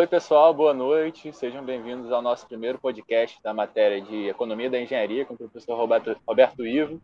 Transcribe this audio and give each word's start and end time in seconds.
Oi, 0.00 0.06
pessoal, 0.06 0.54
boa 0.54 0.72
noite. 0.72 1.30
Sejam 1.30 1.62
bem-vindos 1.62 2.10
ao 2.10 2.22
nosso 2.22 2.46
primeiro 2.46 2.78
podcast 2.78 3.38
da 3.42 3.52
matéria 3.52 4.00
de 4.00 4.28
Economia 4.28 4.70
da 4.70 4.80
Engenharia 4.80 5.26
com 5.26 5.34
o 5.34 5.36
professor 5.36 5.76
Roberto, 5.76 6.16
Roberto 6.26 6.66
Ivo. 6.66 6.98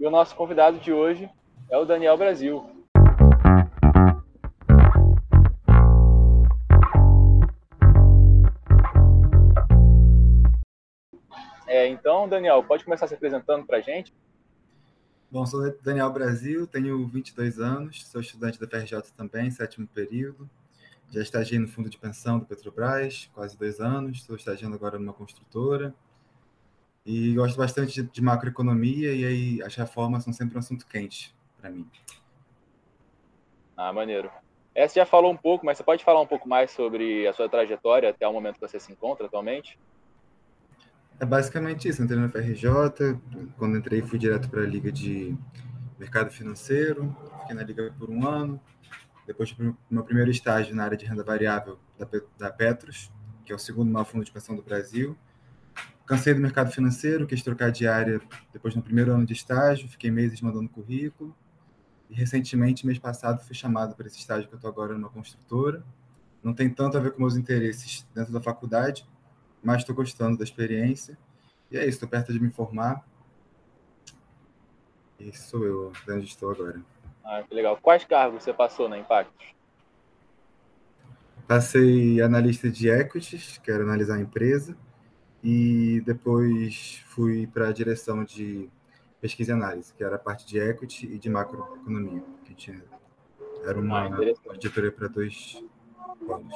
E 0.00 0.04
o 0.04 0.10
nosso 0.10 0.34
convidado 0.34 0.80
de 0.80 0.92
hoje 0.92 1.30
é 1.70 1.78
o 1.78 1.84
Daniel 1.84 2.16
Brasil. 2.16 2.68
É, 11.68 11.86
então, 11.86 12.28
Daniel, 12.28 12.64
pode 12.64 12.84
começar 12.84 13.06
se 13.06 13.14
apresentando 13.14 13.64
para 13.64 13.76
a 13.78 13.80
gente? 13.80 14.12
Bom, 15.30 15.46
sou 15.46 15.72
Daniel 15.84 16.12
Brasil, 16.12 16.66
tenho 16.66 17.06
22 17.06 17.60
anos, 17.60 18.04
sou 18.08 18.20
estudante 18.20 18.58
da 18.58 18.66
FRJ 18.66 19.02
também, 19.16 19.52
sétimo 19.52 19.86
período. 19.86 20.50
Já 21.14 21.22
estagiei 21.22 21.60
no 21.60 21.68
fundo 21.68 21.88
de 21.88 21.96
pensão 21.96 22.40
do 22.40 22.44
Petrobras, 22.44 23.30
quase 23.32 23.56
dois 23.56 23.78
anos. 23.78 24.18
Estou 24.18 24.34
estagiando 24.34 24.74
agora 24.74 24.98
numa 24.98 25.12
construtora. 25.12 25.94
E 27.06 27.34
gosto 27.34 27.56
bastante 27.56 28.02
de, 28.02 28.10
de 28.10 28.20
macroeconomia 28.20 29.14
e 29.14 29.24
aí 29.24 29.62
as 29.62 29.76
reformas 29.76 30.24
são 30.24 30.32
sempre 30.32 30.56
um 30.56 30.58
assunto 30.58 30.84
quente 30.88 31.32
para 31.60 31.70
mim. 31.70 31.88
Ah, 33.76 33.92
maneiro. 33.92 34.28
Você 34.74 34.98
já 34.98 35.06
falou 35.06 35.30
um 35.30 35.36
pouco, 35.36 35.64
mas 35.64 35.78
você 35.78 35.84
pode 35.84 36.02
falar 36.02 36.20
um 36.20 36.26
pouco 36.26 36.48
mais 36.48 36.72
sobre 36.72 37.28
a 37.28 37.32
sua 37.32 37.48
trajetória 37.48 38.10
até 38.10 38.26
o 38.26 38.32
momento 38.32 38.54
que 38.54 38.66
você 38.66 38.80
se 38.80 38.90
encontra 38.90 39.26
atualmente? 39.26 39.78
É 41.20 41.24
basicamente 41.24 41.86
isso. 41.86 42.02
Entrei 42.02 42.18
na 42.18 42.28
FRJ, 42.28 43.20
quando 43.56 43.78
entrei 43.78 44.02
fui 44.02 44.18
direto 44.18 44.50
para 44.50 44.62
a 44.62 44.66
Liga 44.66 44.90
de 44.90 45.36
Mercado 45.96 46.32
Financeiro, 46.32 47.16
fiquei 47.42 47.54
na 47.54 47.62
Liga 47.62 47.94
por 47.96 48.10
um 48.10 48.26
ano, 48.26 48.60
depois 49.26 49.52
do 49.52 49.76
meu 49.90 50.04
primeiro 50.04 50.30
estágio 50.30 50.74
na 50.74 50.84
área 50.84 50.96
de 50.96 51.06
renda 51.06 51.24
variável 51.24 51.78
da, 51.98 52.06
da 52.38 52.50
Petros, 52.50 53.10
que 53.44 53.52
é 53.52 53.54
o 53.54 53.58
segundo 53.58 53.90
maior 53.90 54.04
fundo 54.04 54.24
de 54.24 54.30
pensão 54.30 54.54
do 54.54 54.62
Brasil. 54.62 55.16
Cansei 56.06 56.34
do 56.34 56.40
mercado 56.40 56.70
financeiro, 56.70 57.26
quis 57.26 57.42
trocar 57.42 57.70
de 57.70 57.86
área 57.86 58.20
depois 58.52 58.74
do 58.74 58.82
primeiro 58.82 59.12
ano 59.12 59.24
de 59.24 59.32
estágio, 59.32 59.88
fiquei 59.88 60.10
meses 60.10 60.40
mandando 60.40 60.68
currículo. 60.68 61.34
E 62.10 62.14
recentemente, 62.14 62.86
mês 62.86 62.98
passado, 62.98 63.42
fui 63.42 63.54
chamado 63.54 63.94
para 63.94 64.06
esse 64.06 64.18
estágio 64.18 64.46
que 64.46 64.54
eu 64.54 64.58
estou 64.58 64.70
agora 64.70 64.94
numa 64.94 65.08
construtora. 65.08 65.82
Não 66.42 66.52
tem 66.52 66.68
tanto 66.68 66.98
a 66.98 67.00
ver 67.00 67.12
com 67.12 67.20
meus 67.20 67.36
interesses 67.36 68.06
dentro 68.14 68.32
da 68.32 68.40
faculdade, 68.40 69.08
mas 69.62 69.78
estou 69.78 69.94
gostando 69.94 70.36
da 70.36 70.44
experiência. 70.44 71.16
E 71.70 71.78
é 71.78 71.80
isso, 71.80 71.96
estou 71.96 72.08
perto 72.08 72.32
de 72.32 72.38
me 72.38 72.50
formar. 72.50 73.02
E 75.18 75.34
sou 75.34 75.64
eu, 75.64 75.92
onde 76.06 76.26
estou 76.26 76.50
agora. 76.50 76.82
Ah, 77.24 77.42
que 77.42 77.54
legal. 77.54 77.78
Quais 77.80 78.04
cargos 78.04 78.42
você 78.42 78.52
passou 78.52 78.88
na 78.88 78.98
Impactos? 78.98 79.54
Passei 81.48 82.20
analista 82.20 82.70
de 82.70 82.88
equities, 82.88 83.58
que 83.58 83.70
era 83.70 83.82
analisar 83.82 84.16
a 84.16 84.20
empresa, 84.20 84.76
e 85.42 86.00
depois 86.06 87.02
fui 87.06 87.46
para 87.46 87.68
a 87.68 87.72
direção 87.72 88.24
de 88.24 88.70
pesquisa 89.20 89.52
e 89.52 89.54
análise, 89.54 89.92
que 89.92 90.04
era 90.04 90.16
a 90.16 90.18
parte 90.18 90.46
de 90.46 90.58
equity 90.58 91.06
e 91.06 91.18
de 91.18 91.28
macroeconomia, 91.28 92.22
que 92.44 92.54
tinha, 92.54 92.82
era 93.66 93.78
uma 93.78 94.06
ah, 94.06 94.54
editoria 94.54 94.92
para 94.92 95.08
dois 95.08 95.62
polos. 96.26 96.54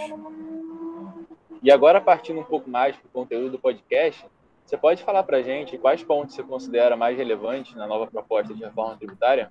E 1.62 1.70
agora, 1.70 2.00
partindo 2.00 2.40
um 2.40 2.44
pouco 2.44 2.70
mais 2.70 2.96
para 2.96 3.06
o 3.06 3.10
conteúdo 3.10 3.52
do 3.52 3.58
podcast, 3.58 4.24
você 4.64 4.76
pode 4.76 5.02
falar 5.02 5.22
para 5.22 5.38
a 5.38 5.42
gente 5.42 5.76
quais 5.78 6.02
pontos 6.02 6.34
você 6.34 6.42
considera 6.42 6.96
mais 6.96 7.16
relevantes 7.16 7.74
na 7.74 7.86
nova 7.86 8.06
proposta 8.06 8.54
de 8.54 8.62
reforma 8.62 8.96
tributária? 8.96 9.50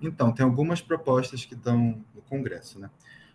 Então, 0.00 0.32
tem 0.32 0.44
algumas 0.44 0.80
propostas 0.80 1.44
que 1.44 1.54
estão 1.54 2.04
no 2.14 2.22
Congresso, 2.22 2.78
né? 2.78 2.90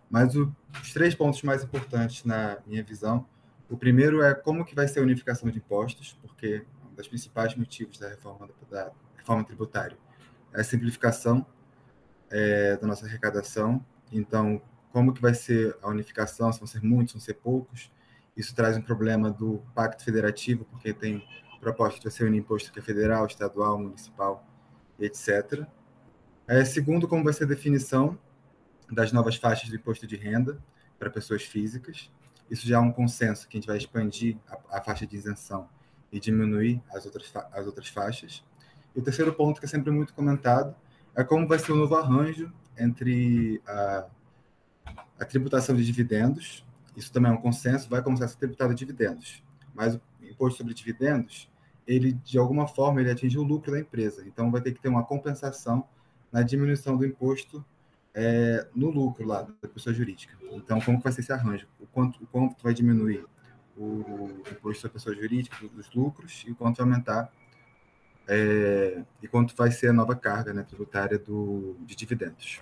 Mas 0.10 0.36
o, 0.36 0.54
os 0.82 0.94
três 0.94 1.14
pontos 1.14 1.42
mais 1.44 1.64
importantes 1.64 2.24
na 2.24 2.58
minha 2.66 2.84
visão, 2.84 3.26
o 3.70 3.78
primeiro 3.78 4.22
é 4.22 4.34
como 4.34 4.64
que 4.64 4.74
vai 4.74 4.88
ser 4.88 5.00
a 5.00 5.04
unificação 5.04 5.50
de 5.50 5.58
impostos, 5.58 6.18
porque 6.22 6.66
um 6.90 6.96
dos 6.96 7.08
principais 7.08 7.56
motivos 7.56 8.00
da 8.00 8.08
reforma, 8.08 8.50
da 8.70 8.92
reforma 9.18 9.44
tributária 9.44 9.98
é 10.54 10.62
a 10.62 10.64
simplificação 10.64 11.46
é, 12.30 12.78
da 12.78 12.88
nossa 12.88 13.06
arrecadação. 13.06 13.86
Então, 14.12 14.62
como 14.92 15.14
que 15.14 15.22
vai 15.22 15.34
ser 15.34 15.78
a 15.82 15.90
unificação, 15.90 16.52
se 16.52 16.60
vão 16.60 16.68
ser 16.68 16.82
muitos, 16.84 17.12
se 17.12 17.18
vão 17.18 17.26
ser 17.26 17.34
poucos. 17.36 17.92
Isso 18.36 18.56
traz 18.56 18.78
um 18.78 18.82
problema 18.82 19.30
do 19.30 19.62
pacto 19.76 20.04
federativo, 20.04 20.66
porque 20.66 20.94
tem 20.94 21.28
proposta 21.60 22.00
de 22.00 22.10
você 22.10 22.24
unir 22.24 22.40
imposto 22.40 22.72
que 22.72 22.80
é 22.80 22.82
federal, 22.82 23.26
estadual, 23.26 23.78
municipal, 23.78 24.46
etc. 25.00 25.68
É, 26.48 26.64
segundo, 26.64 27.08
como 27.08 27.24
vai 27.24 27.34
ser 27.34 27.44
a 27.44 27.48
definição 27.48 28.18
das 28.90 29.12
novas 29.12 29.36
faixas 29.36 29.70
de 29.70 29.76
imposto 29.76 30.08
de 30.08 30.16
renda 30.16 30.58
para 30.98 31.10
pessoas 31.10 31.44
físicas. 31.44 32.10
Isso 32.50 32.66
já 32.66 32.78
é 32.78 32.80
um 32.80 32.92
consenso 32.92 33.48
que 33.48 33.58
a 33.58 33.60
gente 33.60 33.68
vai 33.68 33.78
expandir 33.78 34.38
a, 34.48 34.78
a 34.78 34.82
faixa 34.82 35.06
de 35.06 35.16
isenção 35.16 35.68
e 36.12 36.20
diminuir 36.20 36.82
as 36.94 37.06
outras, 37.06 37.32
as 37.52 37.66
outras 37.66 37.90
faixas. 37.90 38.46
E 38.96 39.00
o 39.00 39.04
terceiro 39.04 39.34
ponto, 39.34 39.60
que 39.60 39.66
é 39.66 39.70
sempre 39.70 39.92
muito 39.92 40.14
comentado, 40.14 40.74
é 41.16 41.24
como 41.24 41.48
vai 41.48 41.60
ser 41.60 41.74
o 41.74 41.76
novo 41.76 41.96
arranjo 41.96 42.52
entre 42.78 43.62
a, 43.68 44.08
a 45.20 45.26
tributação 45.26 45.76
de 45.76 45.86
dividendos. 45.86 46.66
Isso 46.96 47.12
também 47.12 47.32
é 47.32 47.36
um 47.36 47.42
consenso, 47.42 47.90
vai 47.90 48.02
começar 48.02 48.26
a 48.26 48.28
ser 48.30 48.38
tributado 48.38 48.74
dividendos. 48.74 49.44
Mas 49.76 49.96
o 49.96 50.02
imposto 50.22 50.60
sobre 50.60 50.74
dividendos, 50.74 51.52
ele, 51.86 52.14
de 52.14 52.38
alguma 52.38 52.68
forma, 52.68 53.02
ele 53.02 53.12
atinge 53.12 53.38
o 53.38 53.44
lucro 53.44 53.72
da 53.72 53.80
empresa. 53.80 54.24
Então, 54.26 54.50
vai 54.50 54.62
ter 54.62 54.72
que 54.72 54.82
ter 54.82 54.88
uma 54.88 55.04
compensação 55.04 55.86
na 56.32 56.42
diminuição 56.42 56.98
do 56.98 57.06
imposto 57.06 57.64
é, 58.14 58.68
no 58.76 58.90
lucro 58.90 59.26
lá 59.26 59.48
da 59.62 59.68
pessoa 59.68 59.94
jurídica. 59.94 60.36
Então, 60.52 60.82
como 60.82 61.00
vai 61.00 61.12
ser 61.12 61.22
esse 61.22 61.32
arranjo? 61.32 61.68
O 61.80 61.86
quanto, 61.88 62.24
o 62.24 62.28
quanto 62.28 62.62
vai 62.64 62.74
diminuir 62.74 63.26
o 63.78 64.30
imposto 64.52 64.88
da 64.88 64.94
pessoa 64.94 65.16
jurídica 65.16 65.56
dos 65.68 65.92
lucros 65.94 66.44
e 66.48 66.54
quanto 66.56 66.78
vai 66.78 66.86
aumentar 66.86 67.32
é, 68.28 69.04
e 69.22 69.28
quanto 69.28 69.56
vai 69.56 69.72
ser 69.72 69.90
a 69.90 69.94
nova 69.94 70.16
carga 70.16 70.54
né, 70.54 70.64
tributária 70.64 71.18
do, 71.18 71.78
de 71.82 71.96
dividendos. 71.96 72.60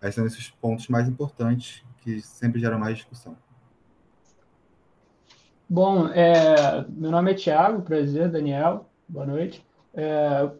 Esses 0.00 0.14
são 0.14 0.26
esses 0.26 0.50
pontos 0.50 0.88
mais 0.88 1.08
importantes 1.08 1.84
que 1.98 2.20
sempre 2.20 2.60
geram 2.60 2.78
mais 2.78 2.96
discussão. 2.96 3.36
Bom, 5.68 6.08
é, 6.08 6.84
meu 6.88 7.10
nome 7.10 7.30
é 7.30 7.34
Tiago, 7.34 7.82
prazer, 7.82 8.28
Daniel, 8.28 8.90
boa 9.08 9.24
noite. 9.24 9.64
É, 9.94 10.50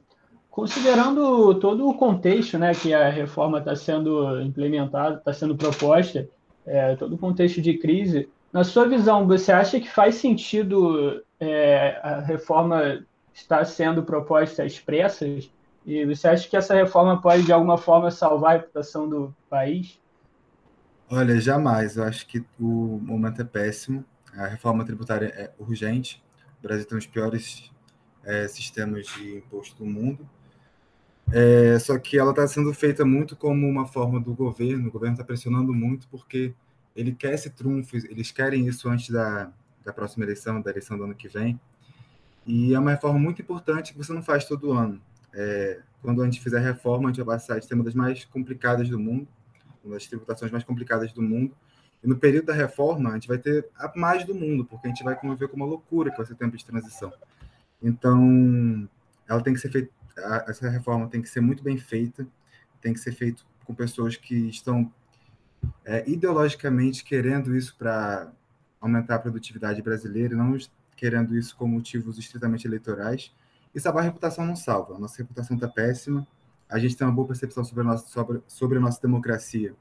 Considerando 0.52 1.54
todo 1.54 1.88
o 1.88 1.94
contexto 1.94 2.58
né, 2.58 2.74
que 2.74 2.92
a 2.92 3.08
reforma 3.08 3.58
está 3.58 3.74
sendo 3.74 4.38
implementada, 4.42 5.16
está 5.16 5.32
sendo 5.32 5.56
proposta, 5.56 6.28
é, 6.66 6.94
todo 6.94 7.14
o 7.14 7.18
contexto 7.18 7.62
de 7.62 7.78
crise, 7.78 8.28
na 8.52 8.62
sua 8.62 8.86
visão, 8.86 9.26
você 9.26 9.50
acha 9.50 9.80
que 9.80 9.88
faz 9.88 10.16
sentido 10.16 11.24
é, 11.40 11.98
a 12.02 12.20
reforma 12.20 13.02
estar 13.32 13.64
sendo 13.64 14.02
proposta 14.02 14.62
às 14.62 14.78
pressas? 14.78 15.50
E 15.86 16.04
você 16.04 16.28
acha 16.28 16.46
que 16.46 16.54
essa 16.54 16.74
reforma 16.74 17.18
pode, 17.18 17.44
de 17.44 17.52
alguma 17.52 17.78
forma, 17.78 18.10
salvar 18.10 18.50
a 18.50 18.58
reputação 18.58 19.08
do 19.08 19.34
país? 19.48 19.98
Olha, 21.10 21.40
jamais. 21.40 21.96
Eu 21.96 22.04
acho 22.04 22.26
que 22.26 22.44
o 22.60 23.00
momento 23.02 23.40
é 23.40 23.44
péssimo. 23.44 24.04
A 24.36 24.46
reforma 24.48 24.84
tributária 24.84 25.32
é 25.34 25.50
urgente. 25.58 26.22
O 26.58 26.62
Brasil 26.62 26.86
tem 26.86 26.98
os 26.98 27.06
piores 27.06 27.70
é, 28.22 28.46
sistemas 28.48 29.06
de 29.06 29.38
imposto 29.38 29.82
do 29.82 29.86
mundo. 29.86 30.28
É, 31.30 31.78
só 31.78 31.98
que 31.98 32.18
ela 32.18 32.30
está 32.30 32.46
sendo 32.46 32.72
feita 32.74 33.04
muito 33.04 33.36
como 33.36 33.66
uma 33.66 33.86
forma 33.86 34.20
do 34.20 34.34
governo, 34.34 34.88
o 34.88 34.92
governo 34.92 35.14
está 35.14 35.24
pressionando 35.24 35.72
muito 35.72 36.08
porque 36.08 36.54
ele 36.94 37.12
quer 37.12 37.34
esse 37.34 37.50
trunfo, 37.50 37.96
eles 37.96 38.30
querem 38.30 38.66
isso 38.66 38.88
antes 38.88 39.08
da, 39.10 39.50
da 39.84 39.92
próxima 39.92 40.24
eleição, 40.24 40.60
da 40.60 40.70
eleição 40.70 40.96
do 40.96 41.04
ano 41.04 41.14
que 41.14 41.28
vem. 41.28 41.58
E 42.46 42.74
é 42.74 42.78
uma 42.78 42.90
reforma 42.90 43.18
muito 43.18 43.40
importante 43.40 43.92
que 43.92 43.98
você 43.98 44.12
não 44.12 44.22
faz 44.22 44.44
todo 44.44 44.72
ano. 44.72 45.00
É, 45.32 45.80
quando 46.02 46.20
a 46.20 46.24
gente 46.24 46.40
fizer 46.40 46.58
a 46.58 46.60
reforma, 46.60 47.08
a 47.08 47.12
gente 47.12 47.24
vai 47.24 47.36
passar 47.36 47.58
de 47.58 47.66
ser 47.66 47.74
uma 47.74 47.84
das 47.84 47.94
mais 47.94 48.24
complicadas 48.24 48.88
do 48.88 48.98
mundo, 48.98 49.26
uma 49.84 49.94
das 49.94 50.06
tributações 50.06 50.50
mais 50.50 50.64
complicadas 50.64 51.12
do 51.12 51.22
mundo. 51.22 51.56
E 52.02 52.06
no 52.06 52.16
período 52.16 52.46
da 52.46 52.52
reforma, 52.52 53.10
a 53.10 53.14
gente 53.14 53.28
vai 53.28 53.38
ter 53.38 53.68
a 53.78 53.90
mais 53.96 54.24
do 54.24 54.34
mundo, 54.34 54.64
porque 54.64 54.88
a 54.88 54.90
gente 54.90 55.04
vai 55.04 55.14
conviver 55.14 55.48
com 55.48 55.56
uma 55.56 55.66
loucura 55.66 56.10
que 56.10 56.16
vai 56.16 56.26
ser 56.26 56.34
tempo 56.34 56.56
de 56.56 56.64
transição. 56.64 57.12
Então, 57.80 58.88
ela 59.28 59.40
tem 59.40 59.54
que 59.54 59.60
ser 59.60 59.70
feita 59.70 59.90
essa 60.46 60.68
reforma 60.68 61.08
tem 61.08 61.22
que 61.22 61.28
ser 61.28 61.40
muito 61.40 61.62
bem 61.62 61.76
feita, 61.78 62.26
tem 62.80 62.92
que 62.92 63.00
ser 63.00 63.12
feito 63.12 63.46
com 63.64 63.74
pessoas 63.74 64.16
que 64.16 64.34
estão 64.48 64.92
é, 65.84 66.08
ideologicamente 66.08 67.04
querendo 67.04 67.56
isso 67.56 67.76
para 67.76 68.32
aumentar 68.80 69.16
a 69.16 69.18
produtividade 69.18 69.80
brasileira, 69.80 70.34
não 70.34 70.56
querendo 70.96 71.36
isso 71.36 71.56
com 71.56 71.66
motivos 71.66 72.18
estritamente 72.18 72.66
eleitorais. 72.66 73.32
E 73.74 73.80
salvar 73.80 74.02
a 74.02 74.06
reputação 74.06 74.44
não 74.44 74.56
salva. 74.56 74.96
A 74.96 74.98
nossa 74.98 75.16
reputação 75.18 75.56
está 75.56 75.68
péssima. 75.68 76.26
A 76.68 76.78
gente 76.78 76.96
tem 76.96 77.06
uma 77.06 77.12
boa 77.12 77.26
percepção 77.28 77.64
sobre 77.64 77.82
a 77.82 77.84
nossa, 77.84 78.06
sobre, 78.08 78.42
sobre 78.46 78.78
a 78.78 78.80
nossa 78.80 79.00
democracia, 79.00 79.74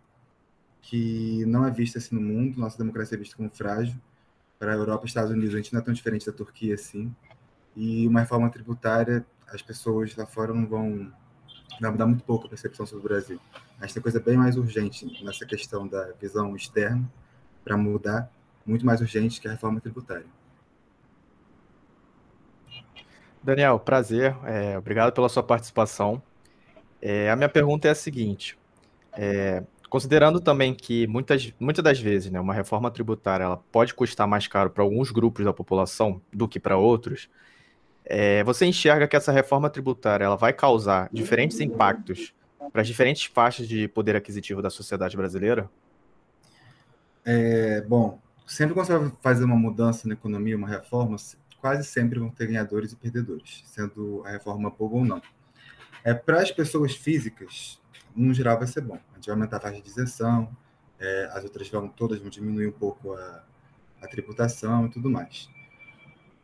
que 0.82 1.46
não 1.46 1.66
é 1.66 1.72
vista 1.72 1.98
assim 1.98 2.16
no 2.16 2.22
mundo. 2.22 2.60
Nossa 2.60 2.78
democracia 2.78 3.18
é 3.18 3.20
vista 3.20 3.36
como 3.36 3.50
frágil. 3.50 4.00
Para 4.58 4.74
a 4.74 4.76
Europa 4.76 5.06
e 5.06 5.08
Estados 5.08 5.32
Unidos, 5.32 5.54
a 5.54 5.58
gente 5.58 5.74
não 5.74 5.82
é 5.82 5.84
tão 5.84 5.94
diferente 5.94 6.26
da 6.26 6.32
Turquia 6.32 6.76
assim. 6.76 7.14
E 7.76 8.08
uma 8.08 8.22
reforma 8.22 8.50
tributária 8.50 9.26
as 9.52 9.62
pessoas 9.62 10.16
lá 10.16 10.26
fora 10.26 10.54
não 10.54 10.66
vão 10.66 11.12
vai 11.80 11.90
mudar 11.90 12.06
muito 12.06 12.24
pouco 12.24 12.46
a 12.46 12.50
percepção 12.50 12.86
sobre 12.86 13.06
o 13.06 13.10
Brasil. 13.10 13.40
A 13.80 13.86
gente 13.86 13.96
tem 13.96 14.04
coisa 14.04 14.20
bem 14.20 14.38
mais 14.38 14.56
urgente 14.56 15.24
nessa 15.24 15.46
questão 15.46 15.88
da 15.88 16.12
visão 16.20 16.56
externa 16.56 17.10
para 17.64 17.76
mudar, 17.76 18.32
muito 18.66 18.86
mais 18.86 19.02
urgente 19.02 19.42
que 19.42 19.48
a 19.48 19.52
reforma 19.52 19.80
tributária. 19.80 20.26
Daniel, 23.42 23.80
prazer. 23.80 24.36
É, 24.46 24.78
obrigado 24.78 25.12
pela 25.12 25.28
sua 25.28 25.42
participação. 25.42 26.22
É, 27.02 27.32
a 27.32 27.36
minha 27.36 27.50
pergunta 27.50 27.88
é 27.88 27.92
a 27.92 27.96
seguinte: 27.96 28.58
é, 29.14 29.64
considerando 29.90 30.40
também 30.40 30.76
que 30.76 31.08
muitas, 31.08 31.52
muitas 31.60 31.84
das 31.84 32.00
vezes 32.00 32.32
né, 32.32 32.40
uma 32.40 32.54
reforma 32.54 32.92
tributária 32.92 33.44
ela 33.44 33.58
pode 33.58 33.96
custar 33.96 34.28
mais 34.28 34.48
caro 34.48 34.70
para 34.70 34.84
alguns 34.84 35.10
grupos 35.10 35.44
da 35.44 35.52
população 35.52 36.22
do 36.32 36.48
que 36.48 36.60
para 36.60 36.78
outros, 36.78 37.28
é, 38.14 38.44
você 38.44 38.66
enxerga 38.66 39.08
que 39.08 39.16
essa 39.16 39.32
reforma 39.32 39.70
tributária 39.70 40.26
ela 40.26 40.36
vai 40.36 40.52
causar 40.52 41.10
diferentes 41.14 41.62
impactos 41.62 42.34
para 42.70 42.82
as 42.82 42.88
diferentes 42.88 43.24
faixas 43.24 43.66
de 43.70 43.88
poder 43.88 44.18
aquisitivo 44.18 44.62
da 44.62 44.70
sociedade 44.70 45.16
brasileira? 45.16 45.70
É, 47.24 47.80
bom, 47.82 48.20
sempre 48.46 48.74
quando 48.74 48.88
você 48.88 48.98
vai 48.98 49.12
fazer 49.22 49.46
uma 49.46 49.56
mudança 49.56 50.10
na 50.10 50.14
economia, 50.14 50.58
uma 50.58 50.68
reforma, 50.68 51.16
quase 51.62 51.86
sempre 51.86 52.20
vão 52.20 52.30
ter 52.30 52.48
ganhadores 52.48 52.92
e 52.92 52.98
perdedores, 52.98 53.64
sendo 53.68 54.22
a 54.26 54.32
reforma 54.32 54.70
boa 54.70 54.92
ou 54.92 55.06
não. 55.06 55.22
É, 56.04 56.14
para 56.14 56.42
as 56.42 56.52
pessoas 56.52 56.94
físicas, 56.94 57.80
no 58.14 58.34
geral 58.34 58.58
vai 58.58 58.68
ser 58.68 58.82
bom. 58.82 59.00
A 59.14 59.16
gente 59.16 59.28
vai 59.28 59.36
aumentar 59.36 59.56
a 59.58 59.62
faixa 59.62 59.82
de 59.82 59.88
isenção, 59.88 60.50
é, 61.00 61.30
as 61.32 61.46
outras 61.46 61.70
vão 61.70 61.88
todas 61.88 62.20
vão 62.20 62.30
diminuir 62.30 62.68
um 62.68 62.74
pouco 62.74 63.14
a, 63.14 63.44
a 64.02 64.08
tributação 64.08 64.88
e 64.88 64.90
tudo 64.90 65.10
mais. 65.10 65.50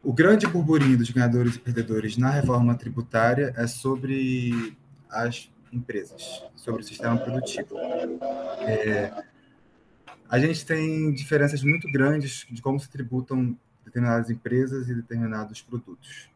O 0.03 0.13
grande 0.13 0.47
burburinho 0.47 0.97
dos 0.97 1.09
ganhadores 1.09 1.55
e 1.55 1.59
perdedores 1.59 2.17
na 2.17 2.29
reforma 2.29 2.75
tributária 2.75 3.53
é 3.57 3.67
sobre 3.67 4.77
as 5.09 5.49
empresas, 5.71 6.43
sobre 6.55 6.81
o 6.81 6.85
sistema 6.85 7.17
produtivo. 7.17 7.77
É, 8.61 9.23
a 10.29 10.39
gente 10.39 10.65
tem 10.65 11.11
diferenças 11.13 11.63
muito 11.63 11.91
grandes 11.91 12.45
de 12.49 12.61
como 12.61 12.79
se 12.79 12.89
tributam 12.89 13.57
determinadas 13.83 14.29
empresas 14.29 14.87
e 14.89 14.93
determinados 14.93 15.61
produtos. 15.61 16.29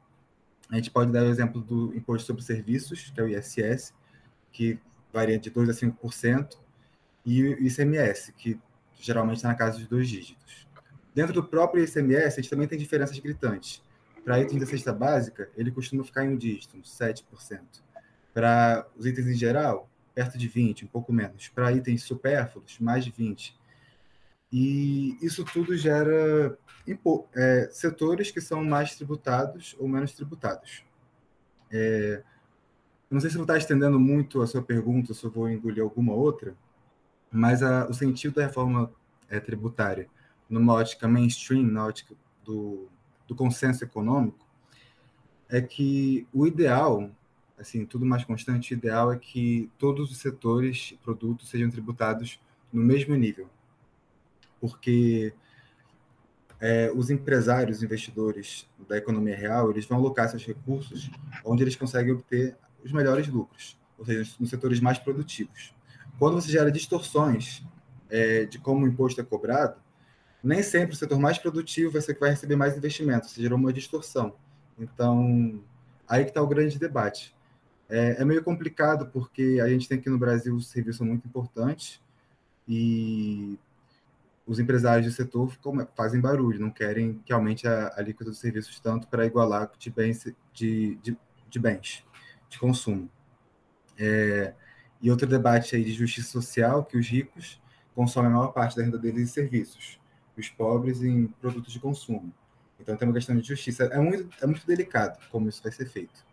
A 0.70 0.76
gente 0.76 0.90
pode 0.90 1.12
dar 1.12 1.24
o 1.24 1.30
exemplo 1.30 1.62
do 1.62 1.96
imposto 1.96 2.28
sobre 2.28 2.42
serviços, 2.42 3.12
que 3.14 3.20
é 3.20 3.24
o 3.24 3.28
ISS, 3.28 3.94
que 4.52 4.80
varia 5.12 5.38
de 5.38 5.52
2% 5.52 5.70
a 5.70 5.74
5%, 5.74 6.58
e 7.26 7.44
o 7.44 7.68
ICMS, 7.68 8.32
que 8.34 8.60
geralmente 9.00 9.38
está 9.38 9.50
na 9.50 9.56
casa 9.56 9.78
de 9.78 9.88
dois 9.88 10.08
dígitos. 10.08 10.68
Dentro 11.14 11.34
do 11.34 11.44
próprio 11.44 11.84
ICMS, 11.84 12.40
a 12.40 12.42
gente 12.42 12.50
também 12.50 12.68
tem 12.68 12.78
diferenças 12.78 13.18
gritantes. 13.20 13.84
Para 14.24 14.40
itens 14.40 14.62
da 14.62 14.68
cesta 14.68 14.94
básica, 14.94 15.50
ele 15.58 15.72
costuma 15.72 16.04
ficar 16.04 16.26
em 16.26 16.30
um 16.30 16.38
dígito, 16.38 16.78
uns 16.78 16.98
7%. 16.98 17.24
Para 18.34 18.88
os 18.96 19.06
itens 19.06 19.28
em 19.28 19.36
geral, 19.36 19.90
perto 20.14 20.38
de 20.38 20.50
20%, 20.50 20.84
um 20.84 20.88
pouco 20.88 21.12
menos. 21.12 21.50
Para 21.50 21.72
itens 21.72 22.04
supérfluos, 22.04 22.80
mais 22.80 23.04
de 23.04 23.12
20%. 23.12 23.54
E 24.52 25.18
isso 25.22 25.46
tudo 25.46 25.76
gera 25.78 26.58
é, 27.36 27.70
setores 27.72 28.32
que 28.32 28.42
são 28.42 28.64
mais 28.64 28.96
tributados 28.96 29.76
ou 29.80 29.88
menos 29.88 30.12
tributados. 30.12 30.84
É, 31.72 32.22
não 33.10 33.20
sei 33.20 33.30
se 33.30 33.38
vou 33.38 33.44
estar 33.44 33.58
estendendo 33.58 34.00
muito 34.00 34.42
a 34.42 34.48
sua 34.48 34.62
pergunta, 34.62 35.14
se 35.14 35.24
eu 35.24 35.32
vou 35.32 35.50
engolir 35.50 35.82
alguma 35.82 36.14
outra, 36.14 36.54
mas 37.32 37.64
a, 37.64 37.88
o 37.88 37.94
sentido 37.94 38.36
da 38.36 38.46
reforma 38.46 38.92
é, 39.30 39.40
tributária, 39.40 40.10
numa 40.52 40.74
ótica 40.74 41.08
mainstream, 41.08 41.64
na 41.64 41.86
ótica 41.86 42.14
do, 42.44 42.90
do 43.28 43.34
consenso 43.34 43.84
econômico, 43.84 44.46
é 45.50 45.62
que 45.62 46.28
o 46.34 46.46
ideal, 46.46 47.10
assim, 47.58 47.86
tudo 47.86 48.06
mais 48.06 48.24
constante, 48.24 48.74
o 48.74 48.78
ideal 48.78 49.12
é 49.12 49.18
que 49.18 49.72
todos 49.78 50.12
os 50.12 50.18
setores 50.18 50.92
e 50.92 50.98
produtos 50.98 51.50
sejam 51.50 51.70
tributados 51.70 52.40
no 52.72 52.84
mesmo 52.84 53.16
nível, 53.16 53.50
porque 54.60 55.34
é, 56.60 56.92
os 56.94 57.10
empresários, 57.10 57.78
os 57.78 57.84
investidores 57.84 58.70
da 58.88 58.98
economia 58.98 59.36
real, 59.36 59.72
eles 59.72 59.86
vão 59.86 59.98
alocar 59.98 60.30
seus 60.30 60.46
recursos 60.46 61.10
onde 61.44 61.64
eles 61.64 61.76
conseguem 61.76 62.14
obter 62.14 62.56
os 62.84 62.92
melhores 62.92 63.28
lucros, 63.28 63.80
ou 63.98 64.06
seja, 64.06 64.36
nos 64.40 64.50
setores 64.50 64.80
mais 64.80 65.00
produtivos. 65.00 65.74
Quando 66.20 66.36
você 66.36 66.52
gera 66.52 66.72
distorções 66.72 67.64
é, 68.10 68.46
de 68.46 68.60
como 68.60 68.86
o 68.86 68.88
imposto 68.88 69.20
é 69.20 69.24
cobrado, 69.24 69.82
nem 70.44 70.64
sempre 70.64 70.94
o 70.94 70.98
setor 70.98 71.20
mais 71.20 71.38
produtivo 71.38 71.92
vai 71.92 72.02
ser 72.02 72.14
que 72.14 72.20
vai 72.20 72.32
receber 72.32 72.56
mais 72.56 72.76
investimento, 72.76 73.28
você 73.28 73.42
gerou 73.42 73.58
uma 73.58 73.72
distorção. 73.72 74.36
Então, 74.78 75.62
aí 76.08 76.24
que 76.24 76.32
está 76.32 76.42
o 76.42 76.48
grande 76.48 76.80
debate. 76.80 77.36
É, 77.88 78.22
é, 78.22 78.26
meio 78.26 78.44
complicado 78.44 79.08
porque 79.08 79.60
a 79.62 79.68
gente 79.68 79.88
tem 79.88 79.98
aqui 79.98 80.10
no 80.10 80.18
Brasil 80.18 80.60
serviços 80.62 81.06
muito 81.06 81.28
importantes 81.28 82.02
e 82.68 83.60
os 84.48 84.60
empresários 84.60 85.06
do 85.06 85.14
setor 85.14 85.52
ficam, 85.52 85.88
fazem 85.96 86.20
barulho, 86.20 86.60
não 86.60 86.72
querem 86.72 87.22
que 87.26 87.34
aumente 87.34 87.68
a, 87.68 87.88
a 87.88 88.00
alíquota 88.00 88.32
dos 88.32 88.40
serviços 88.40 88.80
tanto 88.80 89.08
para 89.08 89.26
igualar 89.26 89.72
de 89.78 89.90
bens, 89.90 90.26
de, 90.54 90.96
de, 90.96 91.18
de 91.50 91.60
bens, 91.60 92.04
de 92.50 92.58
consumo. 92.58 93.10
É, 93.98 94.54
e 95.02 95.12
outro 95.12 95.28
debate 95.28 95.76
aí 95.76 95.84
de 95.84 95.94
justiça 95.94 96.32
social, 96.32 96.86
que 96.86 96.98
os 96.98 97.08
ricos 97.08 97.62
consomem 97.94 98.32
a 98.32 98.34
maior 98.34 98.48
parte 98.50 98.76
da 98.76 98.84
renda 98.84 98.98
deles 98.98 99.22
em 99.22 99.26
serviços, 99.26 100.01
os 100.38 100.50
pobres 100.50 101.04
em 101.04 101.28
produtos 101.28 101.72
de 101.72 101.80
consumo. 101.80 102.34
Então 102.80 102.96
tem 102.96 103.08
uma 103.08 103.14
questão 103.14 103.36
de 103.36 103.48
justiça. 103.48 103.86
É 103.86 104.00
muito, 104.00 104.30
é 104.42 104.46
muito 104.46 104.66
delicado 104.66 105.20
como 105.30 105.48
isso 105.48 105.62
vai 105.62 105.72
ser 105.72 105.86
feito. 105.86 106.26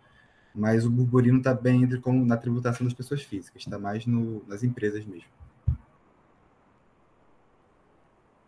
Mas 0.54 0.84
o 0.84 0.90
burburinho 0.90 1.38
está 1.38 1.54
bem 1.54 1.82
entre 1.82 2.00
como 2.00 2.24
na 2.24 2.36
tributação 2.36 2.86
das 2.86 2.94
pessoas 2.94 3.22
físicas, 3.22 3.62
está 3.62 3.78
mais 3.78 4.06
no, 4.06 4.42
nas 4.46 4.62
empresas 4.62 5.04
mesmo. 5.04 5.28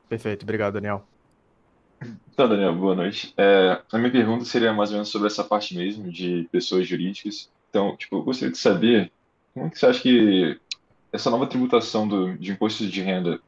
Perfeito, 0.08 0.42
obrigado, 0.42 0.74
Daniel. 0.74 1.06
Então, 2.32 2.48
Daniel, 2.48 2.74
boa 2.74 2.94
noite. 2.94 3.32
É, 3.36 3.80
a 3.92 3.98
minha 3.98 4.10
pergunta 4.10 4.44
seria 4.44 4.72
mais 4.72 4.90
ou 4.90 4.94
menos 4.94 5.10
sobre 5.10 5.28
essa 5.28 5.44
parte 5.44 5.76
mesmo 5.76 6.10
de 6.10 6.48
pessoas 6.50 6.88
jurídicas. 6.88 7.50
Então, 7.68 7.96
tipo, 7.96 8.16
eu 8.16 8.22
gostaria 8.22 8.50
de 8.50 8.58
saber 8.58 9.12
como 9.52 9.66
é 9.66 9.70
que 9.70 9.78
você 9.78 9.86
acha 9.86 10.00
que 10.00 10.58
essa 11.12 11.30
nova 11.30 11.46
tributação 11.46 12.08
do, 12.08 12.36
de 12.38 12.52
impostos 12.52 12.90
de 12.90 13.00
renda 13.02 13.40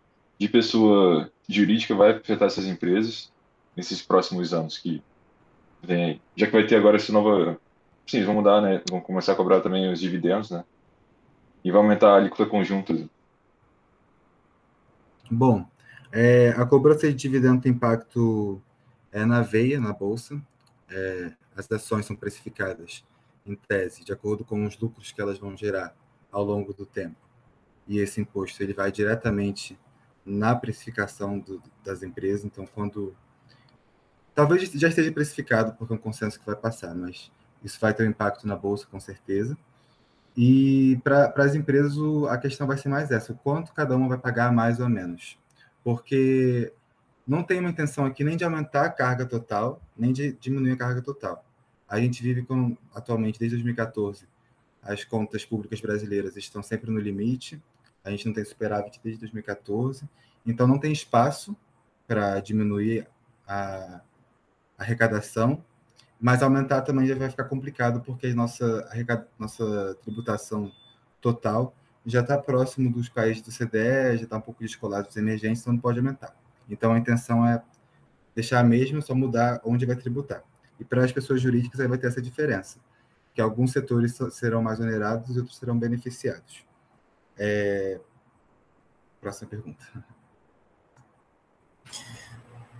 de 0.43 0.49
pessoa 0.49 1.31
jurídica 1.49 1.94
vai 1.94 2.11
afetar 2.11 2.49
essas 2.49 2.67
empresas 2.67 3.33
nesses 3.77 4.03
próximos 4.03 4.53
anos 4.53 4.77
que 4.77 5.00
vem 5.81 6.05
aí? 6.05 6.21
Já 6.35 6.47
que 6.47 6.53
vai 6.53 6.67
ter 6.67 6.75
agora 6.75 6.97
essa 6.97 7.12
nova. 7.12 7.61
Sim, 8.05 8.25
vão 8.25 8.35
mudar, 8.35 8.61
né? 8.61 8.83
Vão 8.91 9.00
começar 9.00 9.35
a 9.35 9.37
cobrar 9.37 9.61
também 9.61 9.93
os 9.93 10.00
dividendos, 10.00 10.50
né? 10.50 10.65
E 11.62 11.71
vai 11.71 11.81
aumentar 11.81 12.11
a 12.11 12.17
alíquota 12.17 12.44
conjunta. 12.44 13.09
Bom, 15.31 15.65
é, 16.11 16.49
a 16.56 16.67
cobrança 16.67 17.06
de 17.06 17.15
dividendo 17.15 17.62
tem 17.62 17.71
impacto 17.71 18.61
é, 19.13 19.25
na 19.25 19.43
veia, 19.43 19.79
na 19.79 19.93
bolsa. 19.93 20.43
É, 20.91 21.32
as 21.55 21.70
ações 21.70 22.05
são 22.05 22.17
precificadas, 22.17 23.05
em 23.46 23.55
tese, 23.55 24.05
de 24.05 24.13
acordo 24.13 24.44
com 24.44 24.67
os 24.67 24.77
lucros 24.77 25.13
que 25.13 25.20
elas 25.20 25.39
vão 25.39 25.56
gerar 25.56 25.94
ao 26.32 26.43
longo 26.43 26.75
do 26.75 26.84
tempo. 26.84 27.17
E 27.87 28.01
esse 28.01 28.20
imposto 28.20 28.61
ele 28.61 28.75
vai 28.75 28.91
diretamente 28.91 29.79
na 30.24 30.55
precificação 30.55 31.38
do, 31.38 31.62
das 31.84 32.02
empresas. 32.02 32.44
Então, 32.44 32.67
quando. 32.67 33.14
Talvez 34.34 34.70
já 34.72 34.88
esteja 34.88 35.12
precificado, 35.12 35.74
porque 35.74 35.93
é 35.93 35.96
um 35.96 35.98
consenso 35.98 36.41
que 36.41 36.46
vai 36.46 36.56
passar, 36.56 36.94
mas 36.94 37.31
isso 37.62 37.79
vai 37.79 37.93
ter 37.93 38.06
um 38.06 38.10
impacto 38.10 38.46
na 38.46 38.56
bolsa, 38.56 38.86
com 38.91 38.98
certeza. 38.98 39.56
E 40.34 40.98
para 41.05 41.32
as 41.36 41.55
empresas, 41.55 41.94
a 42.31 42.38
questão 42.38 42.67
vai 42.67 42.79
ser 42.79 42.88
mais 42.88 43.10
essa: 43.10 43.32
o 43.32 43.36
quanto 43.36 43.72
cada 43.74 43.94
uma 43.94 44.08
vai 44.08 44.19
pagar 44.19 44.50
mais 44.50 44.81
ou 44.81 44.88
menos 44.88 45.36
porque 45.82 46.72
não 47.26 47.43
tem 47.43 47.60
uma 47.60 47.70
intenção 47.70 48.05
aqui 48.05 48.24
nem 48.24 48.36
de 48.36 48.44
aumentar 48.44 48.84
a 48.84 48.91
carga 48.91 49.26
total, 49.26 49.81
nem 49.96 50.12
de 50.12 50.32
diminuir 50.32 50.72
a 50.72 50.76
carga 50.76 51.02
total. 51.02 51.44
A 51.88 52.00
gente 52.00 52.22
vive 52.22 52.43
com, 52.43 52.76
atualmente, 52.94 53.38
desde 53.38 53.56
2014, 53.56 54.26
as 54.82 55.05
contas 55.05 55.44
públicas 55.44 55.81
brasileiras 55.81 56.36
estão 56.36 56.62
sempre 56.62 56.91
no 56.91 56.98
limite, 56.98 57.62
a 58.05 58.11
gente 58.11 58.27
não 58.27 58.32
tem 58.32 58.44
superávit 58.44 59.01
desde 59.03 59.21
2014, 59.21 60.09
então 60.44 60.67
não 60.67 60.79
tem 60.79 60.93
espaço 60.93 61.56
para 62.06 62.41
diminuir 62.41 63.06
a 63.47 64.01
arrecadação, 64.77 65.65
mas 66.21 66.43
aumentar 66.43 66.82
também 66.82 67.06
já 67.06 67.15
vai 67.15 67.31
ficar 67.31 67.44
complicado, 67.44 68.01
porque 68.01 68.29
a 68.29 68.35
nossa, 68.35 68.89
nossa 69.39 69.97
tributação 70.03 70.71
total 71.21 71.75
já 72.05 72.21
está 72.21 72.37
próximo 72.37 72.91
dos 72.91 73.09
países 73.09 73.43
do 73.43 73.51
CDE, 73.51 74.19
já 74.19 74.25
está 74.25 74.37
um 74.37 74.41
pouco 74.41 74.63
descolado 74.63 75.06
dos 75.09 75.17
emergentes, 75.17 75.63
então 75.63 75.73
não 75.73 75.81
pode 75.81 75.99
aumentar. 75.99 76.35
Então 76.69 76.93
a 76.93 76.99
intenção 76.99 77.47
é 77.47 77.63
deixar 78.35 78.61
a 78.61 78.65
mesma, 78.65 79.01
só 79.01 79.15
mudar 79.15 79.61
onde 79.65 79.87
vai 79.87 79.97
tributar. 79.97 80.43
E 80.81 80.85
para 80.85 81.05
as 81.05 81.13
pessoas 81.13 81.41
jurídicas 81.41 81.81
aí 81.81 81.87
vai 81.87 81.99
ter 81.99 82.09
essa 82.09 82.21
diferença, 82.21 82.79
que 83.35 83.41
alguns 83.41 83.73
setores 83.73 84.19
serão 84.32 84.63
mais 84.63 84.81
onerados 84.81 85.37
e 85.37 85.39
outros 85.39 85.56
serão 85.56 85.79
beneficiados. 85.79 86.65
É... 87.39 87.98
Próxima 89.20 89.48
pergunta. 89.48 89.84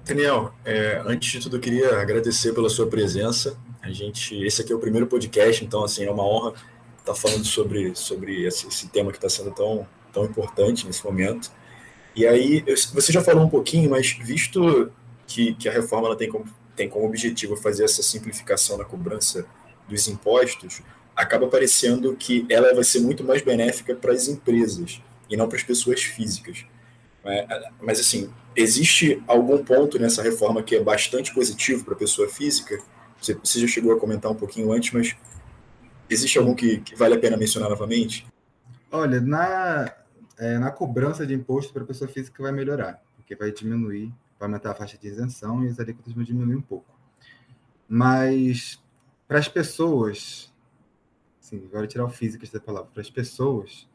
Daniel, 0.05 0.53
é, 0.65 1.01
antes 1.07 1.31
de 1.31 1.41
tudo, 1.41 1.57
eu 1.57 1.61
queria 1.61 2.01
agradecer 2.01 2.53
pela 2.53 2.69
sua 2.69 2.89
presença. 2.89 3.57
A 3.81 3.91
gente, 3.91 4.35
esse 4.45 4.61
aqui 4.61 4.73
é 4.73 4.77
o 4.77 4.81
primeiro 4.81 5.07
podcast, 5.07 5.65
então 5.65 5.85
assim 5.85 6.05
é 6.05 6.11
uma 6.11 6.25
honra 6.25 6.55
está 7.03 7.15
falando 7.15 7.45
sobre, 7.45 7.95
sobre 7.95 8.45
esse, 8.45 8.67
esse 8.69 8.89
tema 8.89 9.11
que 9.11 9.19
está 9.19 9.29
sendo 9.29 9.51
tão, 9.51 9.87
tão 10.13 10.25
importante 10.25 10.87
nesse 10.87 11.05
momento. 11.05 11.51
E 12.15 12.27
aí, 12.27 12.65
você 12.95 13.13
já 13.13 13.23
falou 13.23 13.45
um 13.45 13.49
pouquinho, 13.49 13.91
mas 13.91 14.13
visto 14.13 14.91
que, 15.27 15.55
que 15.55 15.69
a 15.69 15.73
reforma 15.73 16.15
tem, 16.17 16.29
como, 16.29 16.45
tem 16.77 16.89
como 16.89 17.07
objetivo 17.07 17.57
fazer 17.57 17.85
essa 17.85 18.03
simplificação 18.03 18.79
na 18.79 18.85
cobrança 18.85 19.47
dos 19.89 20.07
impostos, 20.09 20.81
acaba 21.15 21.49
parecendo 21.49 22.15
que 22.17 22.47
ela 22.49 22.75
vai 22.75 22.85
ser 22.85 23.01
muito 23.01 23.23
mais 23.25 23.43
benéfica 23.43 23.95
para 23.95 24.13
as 24.13 24.29
empresas 24.29 25.01
e 25.29 25.37
não 25.37 25.49
para 25.49 25.57
as 25.57 25.63
pessoas 25.63 26.03
físicas. 26.03 26.65
É, 27.25 27.47
mas, 27.81 28.01
assim, 28.01 28.33
existe 28.57 29.23
algum 29.27 29.63
ponto 29.65 29.99
nessa 29.99 30.23
reforma 30.23 30.63
que 30.63 30.75
é 30.75 30.83
bastante 30.83 31.33
positivo 31.33 31.85
para 31.85 31.95
a 31.95 31.99
pessoa 31.99 32.29
física? 32.29 32.79
Você, 33.21 33.61
já 33.61 33.67
chegou 33.69 33.93
a 33.93 34.01
comentar 34.01 34.31
um 34.31 34.35
pouquinho 34.35 34.73
antes, 34.73 34.93
mas 34.93 35.17
existe 36.11 36.39
algum 36.39 36.55
que, 36.55 36.79
que 36.79 36.97
vale 36.97 37.15
a 37.15 37.19
pena 37.19 37.37
mencionar 37.37 37.71
novamente? 37.71 38.27
Olha, 38.91 39.21
na, 39.21 39.95
é, 40.39 40.59
na 40.59 40.71
cobrança 40.71 41.27
de 41.27 41.33
imposto 41.33 41.73
para 41.73 41.85
a 41.85 41.87
pessoa 41.87 42.09
física 42.11 42.43
vai 42.43 42.51
melhorar, 42.51 43.01
porque 43.17 43.37
vai 43.37 43.53
diminuir, 43.53 44.13
vai 44.39 44.49
aumentar 44.49 44.73
a 44.73 44.75
faixa 44.75 44.99
de 44.99 45.07
isenção 45.07 45.65
e 45.65 45.69
as 45.69 45.79
alíquotas 45.79 46.13
vão 46.13 46.25
diminuir 46.25 46.57
um 46.57 46.63
pouco. 46.63 46.93
Mas 47.89 48.83
para 49.29 49.39
as 49.39 49.49
pessoas, 49.49 50.52
assim, 51.53 51.65
agora 51.67 51.87
tirar 51.87 52.05
o 52.05 52.09
físico 52.09 52.51
da 52.51 52.61
palavra, 52.61 52.91
para 52.91 53.03
as 53.03 53.11
pessoas, 53.11 53.89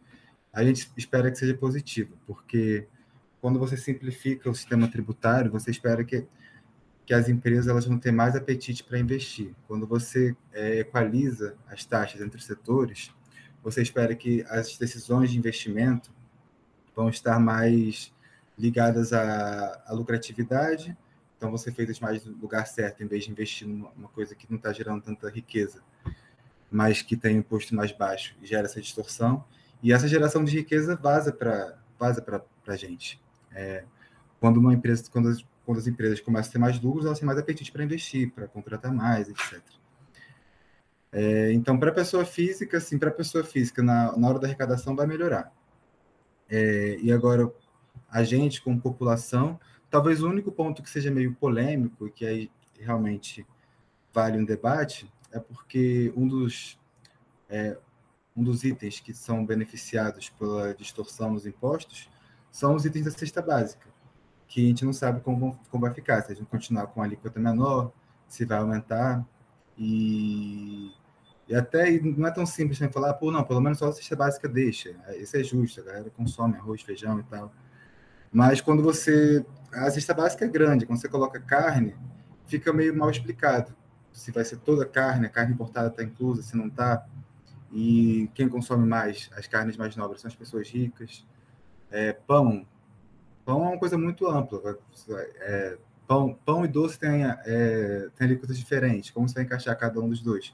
a 0.53 0.63
gente 0.63 0.89
espera 0.95 1.31
que 1.31 1.37
seja 1.37 1.55
positivo, 1.55 2.15
porque 2.25 2.87
quando 3.41 3.59
você 3.59 3.75
simplifica 3.75 4.49
o 4.49 4.55
sistema 4.55 4.87
tributário, 4.87 5.51
você 5.51 5.71
espera 5.71 6.03
que, 6.03 6.25
que 7.05 7.13
as 7.13 7.27
empresas 7.29 7.67
elas 7.67 7.85
vão 7.85 7.97
ter 7.97 8.11
mais 8.11 8.35
apetite 8.35 8.83
para 8.83 8.99
investir. 8.99 9.55
Quando 9.67 9.85
você 9.85 10.35
é, 10.51 10.79
equaliza 10.79 11.55
as 11.67 11.85
taxas 11.85 12.21
entre 12.21 12.37
os 12.37 12.45
setores, 12.45 13.11
você 13.63 13.81
espera 13.81 14.15
que 14.15 14.43
as 14.49 14.77
decisões 14.77 15.31
de 15.31 15.37
investimento 15.37 16.11
vão 16.95 17.09
estar 17.09 17.39
mais 17.39 18.13
ligadas 18.57 19.13
à, 19.13 19.83
à 19.85 19.93
lucratividade. 19.93 20.97
Então, 21.37 21.51
você 21.51 21.71
fez 21.71 21.99
mais 21.99 22.25
no 22.25 22.35
lugar 22.37 22.65
certo, 22.65 23.03
em 23.03 23.07
vez 23.07 23.25
de 23.25 23.31
investir 23.31 23.67
numa 23.67 24.09
coisa 24.09 24.33
que 24.33 24.47
não 24.49 24.57
está 24.57 24.73
gerando 24.73 25.03
tanta 25.03 25.29
riqueza, 25.29 25.83
mas 26.71 27.01
que 27.01 27.15
tem 27.15 27.37
imposto 27.37 27.75
mais 27.75 27.91
baixo 27.91 28.35
e 28.41 28.45
gera 28.45 28.65
essa 28.65 28.81
distorção. 28.81 29.43
E 29.81 29.93
essa 29.93 30.07
geração 30.07 30.43
de 30.43 30.55
riqueza 30.57 30.95
vaza 30.95 31.31
para 31.31 31.77
vaza 31.99 32.23
a 32.67 32.75
gente. 32.75 33.21
É, 33.51 33.83
quando 34.39 34.57
uma 34.57 34.73
empresa, 34.73 35.09
quando 35.09 35.29
as, 35.29 35.43
quando 35.65 35.77
as 35.77 35.87
empresas 35.87 36.19
começam 36.19 36.49
a 36.49 36.53
ter 36.53 36.59
mais 36.59 36.79
lucros, 36.79 37.05
elas 37.05 37.19
têm 37.19 37.25
mais 37.25 37.39
apetite 37.39 37.71
para 37.71 37.83
investir, 37.83 38.31
para 38.31 38.47
contratar 38.47 38.93
mais, 38.93 39.29
etc. 39.29 39.61
É, 41.11 41.51
então, 41.53 41.79
para 41.79 41.89
a 41.89 41.93
pessoa 41.93 42.25
física, 42.25 42.79
sim, 42.79 42.99
para 42.99 43.09
a 43.09 43.13
pessoa 43.13 43.43
física, 43.43 43.81
na, 43.81 44.15
na 44.17 44.27
hora 44.27 44.39
da 44.39 44.47
arrecadação 44.47 44.95
vai 44.95 45.07
melhorar. 45.07 45.51
É, 46.49 46.97
e 47.01 47.11
agora, 47.11 47.51
a 48.09 48.23
gente, 48.23 48.61
como 48.61 48.79
população, 48.79 49.59
talvez 49.89 50.21
o 50.21 50.29
único 50.29 50.51
ponto 50.51 50.83
que 50.83 50.89
seja 50.89 51.09
meio 51.09 51.33
polêmico, 51.33 52.09
que 52.09 52.25
aí 52.25 52.51
realmente 52.79 53.45
vale 54.13 54.37
um 54.37 54.45
debate, 54.45 55.11
é 55.31 55.39
porque 55.39 56.13
um 56.15 56.27
dos, 56.27 56.79
é, 57.49 57.77
um 58.35 58.43
dos 58.43 58.63
itens 58.63 58.99
que 58.99 59.13
são 59.13 59.45
beneficiados 59.45 60.29
pela 60.29 60.73
distorção 60.73 61.31
nos 61.31 61.45
impostos 61.45 62.09
são 62.51 62.75
os 62.75 62.85
itens 62.85 63.05
da 63.05 63.11
cesta 63.11 63.41
básica, 63.41 63.87
que 64.47 64.63
a 64.63 64.67
gente 64.67 64.85
não 64.85 64.93
sabe 64.93 65.21
como, 65.21 65.59
como 65.69 65.81
vai 65.81 65.93
ficar, 65.93 66.21
se 66.23 66.31
a 66.31 66.35
gente 66.35 66.47
continuar 66.47 66.87
com 66.87 67.01
a 67.01 67.05
alíquota 67.05 67.39
menor, 67.39 67.91
se 68.27 68.45
vai 68.45 68.57
aumentar, 68.57 69.25
e, 69.77 70.91
e 71.47 71.55
até 71.55 71.99
não 71.99 72.27
é 72.27 72.31
tão 72.31 72.45
simples 72.45 72.79
né, 72.79 72.89
falar, 72.89 73.13
pô, 73.15 73.31
não, 73.31 73.43
pelo 73.43 73.61
menos 73.61 73.77
só 73.77 73.89
a 73.89 73.93
cesta 73.93 74.15
básica 74.15 74.47
deixa, 74.47 74.95
isso 75.19 75.37
é 75.37 75.43
justo, 75.43 75.81
a 75.81 75.83
galera 75.83 76.09
consome 76.09 76.55
arroz, 76.55 76.81
feijão 76.81 77.19
e 77.19 77.23
tal, 77.23 77.51
mas 78.31 78.59
quando 78.59 78.81
você, 78.81 79.45
a 79.71 79.91
cesta 79.91 80.13
básica 80.13 80.45
é 80.45 80.47
grande, 80.47 80.85
quando 80.85 80.99
você 80.99 81.09
coloca 81.09 81.39
carne, 81.39 81.95
fica 82.47 82.73
meio 82.73 82.95
mal 82.95 83.09
explicado, 83.11 83.75
se 84.17 84.31
vai 84.31 84.43
ser 84.43 84.57
toda 84.57 84.83
carne, 84.83 85.27
a 85.27 85.29
carne 85.29 85.53
importada 85.53 85.89
está 85.89 86.03
inclusa, 86.03 86.41
se 86.41 86.57
não 86.57 86.67
está, 86.67 87.05
e 87.71 88.29
quem 88.33 88.49
consome 88.49 88.85
mais 88.87 89.29
as 89.35 89.45
carnes 89.45 89.77
mais 89.77 89.95
nobres 89.95 90.21
são 90.21 90.27
as 90.27 90.35
pessoas 90.35 90.67
ricas, 90.69 91.23
é, 91.91 92.13
pão. 92.13 92.65
Pão 93.45 93.63
é 93.63 93.69
uma 93.69 93.77
coisa 93.77 93.95
muito 93.95 94.27
ampla. 94.27 94.79
É, 95.39 95.77
pão, 96.07 96.33
pão 96.43 96.65
e 96.65 96.67
doce 96.67 96.97
têm, 96.97 97.25
é, 97.25 98.09
têm 98.15 98.27
alíquotas 98.27 98.57
diferentes. 98.57 99.11
Como 99.11 99.29
você 99.29 99.35
vai 99.35 99.43
encaixar 99.43 99.77
cada 99.77 99.99
um 100.01 100.09
dos 100.09 100.19
dois? 100.19 100.51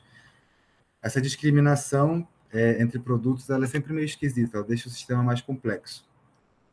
Essa 1.01 1.21
discriminação 1.21 2.27
é, 2.51 2.81
entre 2.81 2.99
produtos 2.99 3.49
ela 3.49 3.63
é 3.63 3.67
sempre 3.67 3.93
meio 3.93 4.05
esquisita. 4.05 4.57
Ela 4.57 4.67
deixa 4.67 4.89
o 4.89 4.91
sistema 4.91 5.23
mais 5.23 5.39
complexo. 5.39 6.05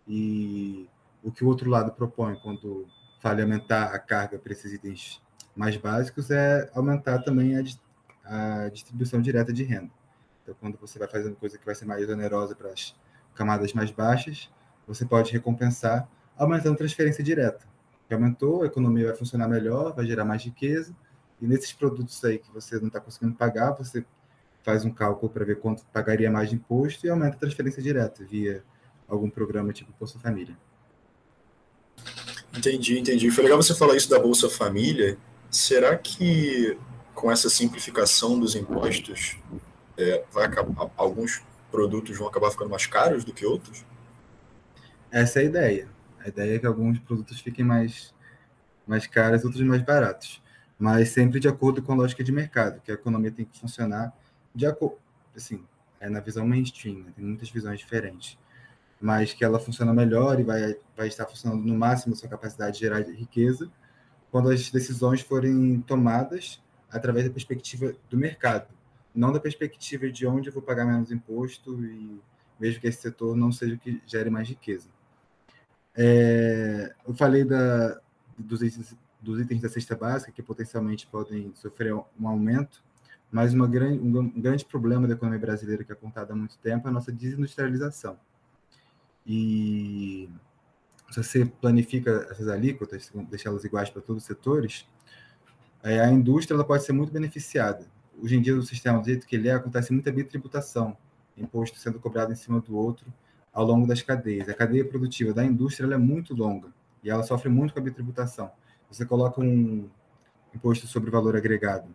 E 0.09 0.89
o 1.23 1.31
que 1.31 1.45
o 1.45 1.47
outro 1.47 1.71
lado 1.71 1.93
propõe 1.93 2.35
quando 2.43 2.87
fala 3.21 3.43
aumentar 3.43 3.95
a 3.95 3.99
carga 3.99 4.39
para 4.39 4.53
esses 4.53 4.73
itens 4.73 5.23
mais 5.55 5.77
básicos 5.77 6.31
é 6.31 6.71
aumentar 6.75 7.21
também 7.21 7.57
a, 7.57 8.65
a 8.65 8.69
distribuição 8.69 9.21
direta 9.21 9.53
de 9.53 9.63
renda. 9.63 9.91
Então, 10.43 10.55
quando 10.61 10.79
você 10.79 10.99
vai 10.99 11.09
fazendo 11.09 11.37
coisa 11.37 11.59
que 11.59 11.67
vai 11.67 11.75
ser 11.75 11.85
mais 11.85 12.09
onerosa 12.09 12.55
para 12.55 12.71
as 12.71 12.95
camadas 13.35 13.73
mais 13.73 13.91
baixas, 13.91 14.51
você 14.87 15.05
pode 15.05 15.33
recompensar 15.33 16.09
aumentando 16.37 16.77
transferência 16.77 17.23
direta. 17.23 17.65
Que 18.09 18.15
aumentou, 18.15 18.63
a 18.63 18.67
economia 18.67 19.09
vai 19.09 19.17
funcionar 19.17 19.49
melhor, 19.49 19.95
vai 19.95 20.07
gerar 20.07 20.25
mais 20.25 20.43
riqueza, 20.43 20.95
e 21.41 21.47
nesses 21.47 21.73
produtos 21.73 22.23
aí 22.25 22.39
que 22.39 22.51
você 22.53 22.79
não 22.79 22.89
está 22.89 23.01
conseguindo 23.01 23.35
pagar, 23.35 23.73
você 23.73 24.05
faz 24.63 24.85
um 24.85 24.91
cálculo 24.91 25.31
para 25.31 25.45
ver 25.45 25.59
quanto 25.59 25.85
pagaria 25.87 26.31
mais 26.31 26.51
de 26.51 26.57
imposto 26.57 27.07
e 27.07 27.11
aumenta 27.11 27.37
a 27.37 27.39
transferência 27.39 27.83
direta 27.83 28.25
via 28.25 28.63
algum 29.09 29.31
programa 29.31 29.73
tipo 29.73 29.93
Bolsa 29.99 30.19
Família. 30.19 30.57
Entendi, 32.57 32.99
entendi. 32.99 33.31
Foi 33.31 33.45
legal 33.45 33.63
você 33.63 33.75
falar 33.75 33.97
isso 33.97 34.11
da 34.11 34.19
Bolsa 34.19 34.51
Família. 34.51 35.17
Será 35.51 35.99
que 35.99 36.79
com 37.13 37.31
essa 37.31 37.51
simplificação 37.51 38.39
dos 38.39 38.55
impostos 38.55 39.37
é, 39.99 40.25
vai 40.31 40.47
acabar, 40.47 40.91
alguns 40.97 41.43
produtos 41.73 42.17
vão 42.17 42.29
acabar 42.29 42.53
ficando 42.53 42.71
mais 42.71 42.87
caros 42.87 43.25
do 43.25 43.33
que 43.33 43.45
outros? 43.45 43.85
Essa 45.11 45.41
é 45.41 45.43
a 45.43 45.45
ideia. 45.45 45.89
A 46.21 46.29
ideia 46.29 46.55
é 46.55 46.59
que 46.61 46.67
alguns 46.67 47.01
produtos 47.01 47.41
fiquem 47.41 47.65
mais, 47.65 48.15
mais 48.87 49.09
caros, 49.09 49.45
outros 49.45 49.63
mais 49.63 49.83
baratos. 49.83 50.41
Mas 50.79 51.09
sempre 51.09 51.41
de 51.41 51.49
acordo 51.49 51.83
com 51.83 51.93
a 51.93 51.97
lógica 51.97 52.23
de 52.23 52.31
mercado, 52.31 52.81
que 52.81 52.93
a 52.93 52.95
economia 52.95 53.33
tem 53.33 53.45
que 53.45 53.59
funcionar 53.59 54.17
de 54.55 54.67
acordo, 54.67 54.99
assim, 55.37 55.65
é 55.99 56.09
na 56.09 56.21
visão 56.21 56.47
mainstream, 56.47 57.01
né? 57.01 57.13
tem 57.15 57.25
muitas 57.25 57.51
visões 57.51 57.81
diferentes. 57.81 58.39
Mas 59.01 59.33
que 59.33 59.45
ela 59.45 59.59
funciona 59.59 59.93
melhor 59.93 60.39
e 60.39 60.45
vai, 60.45 60.77
vai 60.97 61.09
estar 61.09 61.27
funcionando 61.27 61.63
no 61.65 61.75
máximo 61.77 62.15
sua 62.15 62.29
capacidade 62.29 62.75
de 62.75 62.81
gerar 62.81 63.01
riqueza 63.01 63.69
quando 64.31 64.51
as 64.51 64.71
decisões 64.71 65.21
forem 65.21 65.81
tomadas 65.81 66.61
através 66.91 67.27
da 67.27 67.33
perspectiva 67.33 67.95
do 68.09 68.17
mercado 68.17 68.69
não 69.15 69.33
da 69.33 69.41
perspectiva 69.41 70.11
de 70.11 70.27
onde 70.27 70.49
eu 70.49 70.53
vou 70.53 70.63
pagar 70.63 70.85
menos 70.85 71.11
imposto 71.11 71.85
e 71.85 72.21
mesmo 72.59 72.81
que 72.81 72.87
esse 72.87 73.01
setor 73.01 73.37
não 73.37 73.51
seja 73.51 73.75
o 73.75 73.79
que 73.79 74.01
gere 74.07 74.31
mais 74.31 74.49
riqueza. 74.49 74.89
É, 75.97 76.95
eu 77.07 77.15
falei 77.15 77.45
da, 77.45 78.01
dos, 78.39 78.63
itens, 78.63 78.97
dos 79.21 79.41
itens 79.41 79.61
da 79.61 79.69
cesta 79.69 79.97
básica 79.97 80.31
que 80.31 80.43
potencialmente 80.43 81.07
podem 81.07 81.53
sofrer 81.55 81.95
um 81.95 82.29
aumento, 82.29 82.83
mas 83.31 83.55
uma 83.55 83.67
grande, 83.67 83.99
um, 83.99 84.19
um 84.19 84.41
grande 84.41 84.65
problema 84.65 85.09
da 85.09 85.15
economia 85.15 85.41
brasileira 85.41 85.83
que 85.83 85.91
é 85.91 85.95
apontado 85.95 86.33
há 86.33 86.37
muito 86.37 86.59
tempo 86.59 86.87
é 86.87 86.91
a 86.91 86.93
nossa 86.93 87.11
desindustrialização. 87.11 88.19
E 89.27 90.29
se 91.11 91.23
você 91.23 91.45
planifica 91.45 92.29
essas 92.31 92.49
alíquotas, 92.49 93.11
deixá-las 93.29 93.65
iguais 93.65 93.91
para 93.91 94.01
todos 94.01 94.23
os 94.23 94.27
setores, 94.27 94.87
é, 95.83 96.01
a 96.01 96.11
indústria 96.11 96.55
ela 96.55 96.65
pode 96.65 96.85
ser 96.85 96.93
muito 96.93 97.13
beneficiada 97.13 97.87
hoje 98.23 98.37
em 98.37 98.43
dia, 98.43 98.55
o 98.55 98.63
sistema 98.63 99.01
do 99.01 99.07
jeito 99.07 99.27
que 99.27 99.35
ele 99.35 99.49
é, 99.49 99.53
acontece 99.53 99.93
muita 99.93 100.13
bitributação, 100.13 100.97
imposto 101.37 101.79
sendo 101.79 101.99
cobrado 101.99 102.33
em 102.33 102.37
cima 102.37 102.61
do 102.61 102.77
outro 102.77 103.13
ao 103.53 103.65
longo 103.65 103.87
das 103.87 104.03
cadeias. 104.03 104.49
A 104.49 104.55
cadeia 104.55 104.85
produtiva 104.85 105.33
da 105.33 105.45
indústria 105.45 105.93
é 105.93 105.99
muito 105.99 106.35
longa 106.35 106.69
e 107.03 107.11
ela 107.11 107.23
sofre 107.23 107.49
muito 107.49 107.73
com 107.73 107.81
a 107.81 107.83
bitributação. 107.83 108.51
Você 108.91 109.05
coloca 109.07 109.41
um 109.41 109.89
imposto 110.55 110.87
sobre 110.87 111.11
valor 111.11 111.37
agregado 111.37 111.89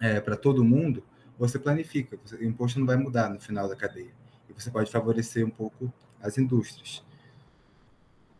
é, 0.00 0.20
para 0.20 0.36
todo 0.36 0.64
mundo, 0.64 1.04
você 1.38 1.58
planifica, 1.58 2.18
o 2.40 2.44
imposto 2.44 2.78
não 2.78 2.86
vai 2.86 2.96
mudar 2.96 3.28
no 3.28 3.40
final 3.40 3.68
da 3.68 3.76
cadeia. 3.76 4.12
E 4.48 4.52
você 4.52 4.70
pode 4.70 4.90
favorecer 4.90 5.44
um 5.44 5.50
pouco 5.50 5.92
as 6.20 6.38
indústrias. 6.38 7.04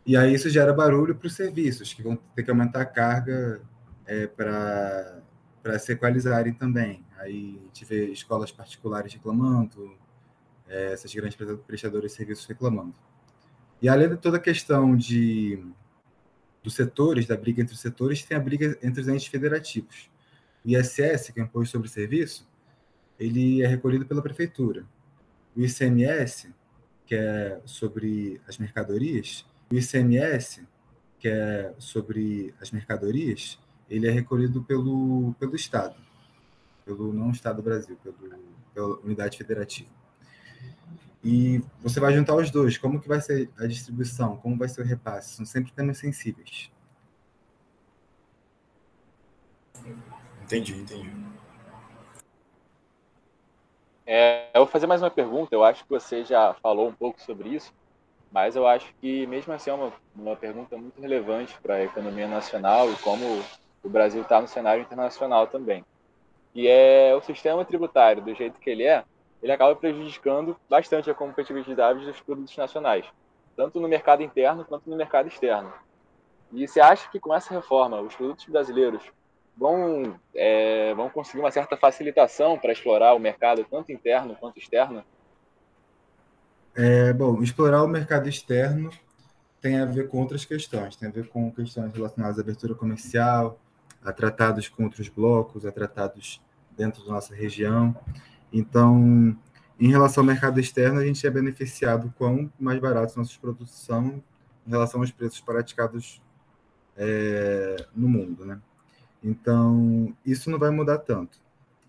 E 0.04 0.16
aí 0.16 0.34
isso 0.34 0.50
gera 0.50 0.72
barulho 0.72 1.14
para 1.14 1.26
os 1.26 1.34
serviços, 1.34 1.94
que 1.94 2.02
vão 2.02 2.16
ter 2.34 2.42
que 2.42 2.50
aumentar 2.50 2.80
a 2.80 2.86
carga 2.86 3.62
é, 4.04 4.26
para 4.26 5.78
se 5.78 5.92
equalizarem 5.92 6.52
também. 6.52 7.04
Aí 7.18 7.60
a 7.62 7.66
gente 7.66 7.84
vê 7.84 8.06
escolas 8.06 8.50
particulares 8.50 9.12
reclamando, 9.14 9.96
é, 10.68 10.92
essas 10.92 11.14
grandes 11.14 11.38
prestadoras 11.66 12.10
de 12.10 12.16
serviços 12.16 12.46
reclamando. 12.46 12.94
E 13.80 13.88
além 13.88 14.08
de 14.08 14.16
toda 14.16 14.38
a 14.38 14.40
questão 14.40 14.96
de, 14.96 15.64
dos 16.62 16.74
setores, 16.74 17.26
da 17.26 17.36
briga 17.36 17.62
entre 17.62 17.74
os 17.74 17.80
setores, 17.80 18.24
tem 18.24 18.36
a 18.36 18.40
briga 18.40 18.76
entre 18.82 19.00
os 19.00 19.08
entes 19.08 19.26
federativos. 19.26 20.10
O 20.64 20.68
ISS, 20.68 21.30
que 21.30 21.40
é 21.40 21.42
o 21.42 21.46
Imposto 21.46 21.72
sobre 21.72 21.88
Serviço, 21.88 22.48
ele 23.18 23.62
é 23.62 23.66
recolhido 23.66 24.06
pela 24.06 24.22
prefeitura. 24.22 24.84
O 25.56 25.60
ICMS, 25.60 26.52
que 27.06 27.14
é 27.14 27.60
sobre 27.64 28.40
as 28.48 28.58
mercadorias, 28.58 29.44
o 29.72 29.78
ICMS, 29.78 30.66
que 31.18 31.28
é 31.28 31.74
sobre 31.78 32.54
as 32.60 32.70
mercadorias, 32.70 33.58
ele 33.88 34.06
é 34.06 34.10
recolhido 34.10 34.62
pelo, 34.62 35.34
pelo 35.38 35.56
Estado, 35.56 35.96
pelo 36.84 37.12
não 37.12 37.30
Estado 37.30 37.56
do 37.56 37.62
Brasil, 37.62 37.96
pelo, 38.02 38.16
pela 38.74 38.98
unidade 39.00 39.38
federativa. 39.38 39.88
E 41.24 41.62
você 41.80 42.00
vai 42.00 42.12
juntar 42.12 42.34
os 42.34 42.50
dois, 42.50 42.76
como 42.76 43.00
que 43.00 43.08
vai 43.08 43.20
ser 43.20 43.48
a 43.58 43.66
distribuição, 43.66 44.36
como 44.36 44.58
vai 44.58 44.68
ser 44.68 44.82
o 44.82 44.84
repasse, 44.84 45.36
são 45.36 45.46
sempre 45.46 45.72
temas 45.72 45.96
sensíveis. 45.96 46.70
Entendi, 50.42 50.74
entendi. 50.74 51.10
É, 54.04 54.50
eu 54.52 54.64
vou 54.64 54.66
fazer 54.66 54.86
mais 54.86 55.00
uma 55.00 55.10
pergunta, 55.10 55.54
eu 55.54 55.64
acho 55.64 55.84
que 55.84 55.90
você 55.90 56.24
já 56.24 56.52
falou 56.54 56.88
um 56.88 56.92
pouco 56.92 57.22
sobre 57.22 57.48
isso, 57.50 57.72
mas 58.32 58.56
eu 58.56 58.66
acho 58.66 58.92
que 59.00 59.26
mesmo 59.26 59.52
assim 59.52 59.70
é 59.70 59.74
uma, 59.74 59.92
uma 60.16 60.34
pergunta 60.34 60.76
muito 60.76 61.00
relevante 61.00 61.54
para 61.62 61.74
a 61.74 61.84
economia 61.84 62.26
nacional 62.26 62.90
e 62.90 62.96
como 62.96 63.24
o 63.84 63.88
Brasil 63.88 64.22
está 64.22 64.40
no 64.40 64.48
cenário 64.48 64.82
internacional 64.82 65.46
também. 65.46 65.84
E 66.54 66.66
é 66.66 67.14
o 67.14 67.22
sistema 67.22 67.64
tributário, 67.64 68.22
do 68.22 68.34
jeito 68.34 68.58
que 68.58 68.70
ele 68.70 68.84
é, 68.84 69.04
ele 69.42 69.52
acaba 69.52 69.74
prejudicando 69.76 70.56
bastante 70.68 71.10
a 71.10 71.14
competitividade 71.14 72.04
dos 72.04 72.20
produtos 72.20 72.56
nacionais, 72.56 73.04
tanto 73.56 73.80
no 73.80 73.88
mercado 73.88 74.22
interno 74.22 74.64
quanto 74.64 74.88
no 74.88 74.96
mercado 74.96 75.28
externo. 75.28 75.72
E 76.52 76.66
você 76.66 76.80
acha 76.80 77.10
que 77.10 77.20
com 77.20 77.34
essa 77.34 77.52
reforma 77.52 78.00
os 78.00 78.14
produtos 78.14 78.46
brasileiros 78.46 79.02
vão, 79.56 80.18
é, 80.34 80.94
vão 80.94 81.10
conseguir 81.10 81.40
uma 81.40 81.50
certa 81.50 81.76
facilitação 81.76 82.58
para 82.58 82.72
explorar 82.72 83.14
o 83.14 83.18
mercado 83.18 83.66
tanto 83.70 83.92
interno 83.92 84.36
quanto 84.36 84.58
externo? 84.58 85.04
É, 86.74 87.12
bom, 87.12 87.42
explorar 87.42 87.82
o 87.82 87.88
mercado 87.88 88.28
externo 88.28 88.90
tem 89.60 89.78
a 89.78 89.84
ver 89.84 90.08
com 90.08 90.20
outras 90.20 90.44
questões, 90.44 90.96
tem 90.96 91.08
a 91.08 91.12
ver 91.12 91.28
com 91.28 91.52
questões 91.52 91.92
relacionadas 91.92 92.38
à 92.38 92.40
abertura 92.40 92.74
comercial, 92.74 93.60
a 94.02 94.12
tratados 94.12 94.68
com 94.68 94.84
outros 94.84 95.08
blocos, 95.08 95.64
a 95.64 95.70
tratados 95.70 96.40
dentro 96.76 97.04
da 97.04 97.12
nossa 97.12 97.34
região. 97.34 97.94
Então, 98.52 99.36
em 99.78 99.88
relação 99.88 100.22
ao 100.22 100.26
mercado 100.26 100.58
externo, 100.58 100.98
a 100.98 101.04
gente 101.04 101.26
é 101.26 101.30
beneficiado 101.30 102.12
quão 102.16 102.50
mais 102.58 102.80
baratos 102.80 103.16
nossos 103.16 103.36
produtos 103.36 103.74
são 103.74 104.22
em 104.66 104.70
relação 104.70 105.00
aos 105.00 105.10
preços 105.10 105.40
praticados 105.40 106.22
é, 106.96 107.86
no 107.94 108.08
mundo, 108.08 108.44
né? 108.44 108.60
Então, 109.22 110.14
isso 110.24 110.50
não 110.50 110.58
vai 110.58 110.70
mudar 110.70 110.98
tanto. 110.98 111.38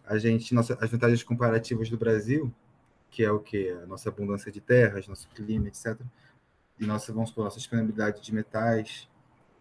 A 0.05 0.17
gente, 0.17 0.53
nossa, 0.53 0.77
as 0.79 0.91
vantagens 0.91 1.23
comparativas 1.23 1.89
do 1.89 1.97
Brasil, 1.97 2.53
que 3.13 3.23
é 3.23 3.31
o 3.31 3.39
que 3.39 3.69
a 3.69 3.85
nossa 3.85 4.09
abundância 4.09 4.51
de 4.51 4.59
terras, 4.59 5.07
nosso 5.07 5.29
clima, 5.29 5.67
etc, 5.67 6.01
e 6.79 6.85
nossa, 6.85 7.13
vamos 7.13 7.29
supor, 7.29 7.43
nossa 7.45 7.59
disponibilidade 7.59 8.19
de 8.19 8.33
metais, 8.33 9.07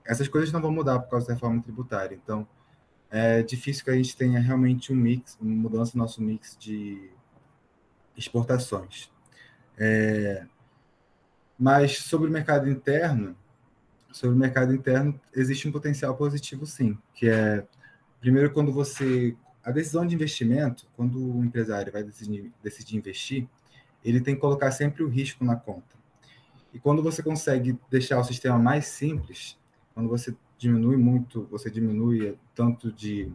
essas 0.07 0.27
coisas 0.27 0.51
não 0.51 0.61
vão 0.61 0.73
mudar 0.73 0.99
por 1.01 1.11
causa 1.11 1.27
da 1.27 1.35
reforma 1.35 1.63
tributária. 1.63 2.15
Então, 2.15 2.49
é 3.11 3.43
difícil 3.43 3.85
que 3.85 3.91
a 3.91 3.95
gente 3.95 4.17
tenha 4.17 4.41
realmente 4.41 4.91
um 4.91 4.97
mix, 4.97 5.37
uma 5.39 5.55
mudança 5.55 5.93
no 5.95 6.03
nosso 6.03 6.23
mix 6.23 6.57
de 6.59 7.11
exportações. 8.17 9.13
É, 9.77 10.47
mas 11.59 11.99
sobre 11.99 12.31
o 12.31 12.33
mercado 12.33 12.71
interno, 12.71 13.37
sobre 14.11 14.35
o 14.35 14.39
mercado 14.39 14.75
interno 14.75 15.21
existe 15.35 15.69
um 15.69 15.73
potencial 15.73 16.17
positivo, 16.17 16.65
sim, 16.65 16.97
que 17.15 17.29
é 17.29 17.67
primeiro 18.19 18.51
quando 18.51 18.73
você 18.73 19.37
a 19.65 19.71
decisão 19.71 20.07
de 20.07 20.15
investimento, 20.15 20.87
quando 20.97 21.19
o 21.19 21.45
empresário 21.45 21.93
vai 21.93 22.03
decidir, 22.03 22.53
decidir 22.63 22.97
investir, 22.97 23.49
ele 24.05 24.21
tem 24.21 24.35
que 24.35 24.41
colocar 24.41 24.71
sempre 24.73 25.03
o 25.03 25.09
risco 25.09 25.45
na 25.45 25.57
conta. 25.57 25.97
E 26.73 26.79
quando 26.79 27.03
você 27.03 27.23
consegue 27.23 27.79
deixar 27.91 28.19
o 28.19 28.25
sistema 28.25 28.59
mais 28.59 28.87
simples, 28.87 29.59
quando 29.95 30.09
você 30.09 30.35
diminui 30.57 30.97
muito, 30.97 31.47
você 31.51 31.71
diminui 31.71 32.37
tanto 32.55 32.91
de. 32.91 33.31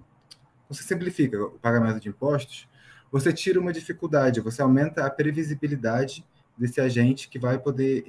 Você 0.67 0.83
simplifica 0.83 1.41
o 1.41 1.51
pagamento 1.59 1.99
de 1.99 2.09
impostos, 2.09 2.67
você 3.11 3.31
tira 3.31 3.59
uma 3.59 3.71
dificuldade, 3.71 4.41
você 4.41 4.61
aumenta 4.61 5.05
a 5.05 5.09
previsibilidade 5.09 6.25
desse 6.57 6.81
agente 6.81 7.29
que 7.29 7.39
vai 7.39 7.57
poder 7.57 8.03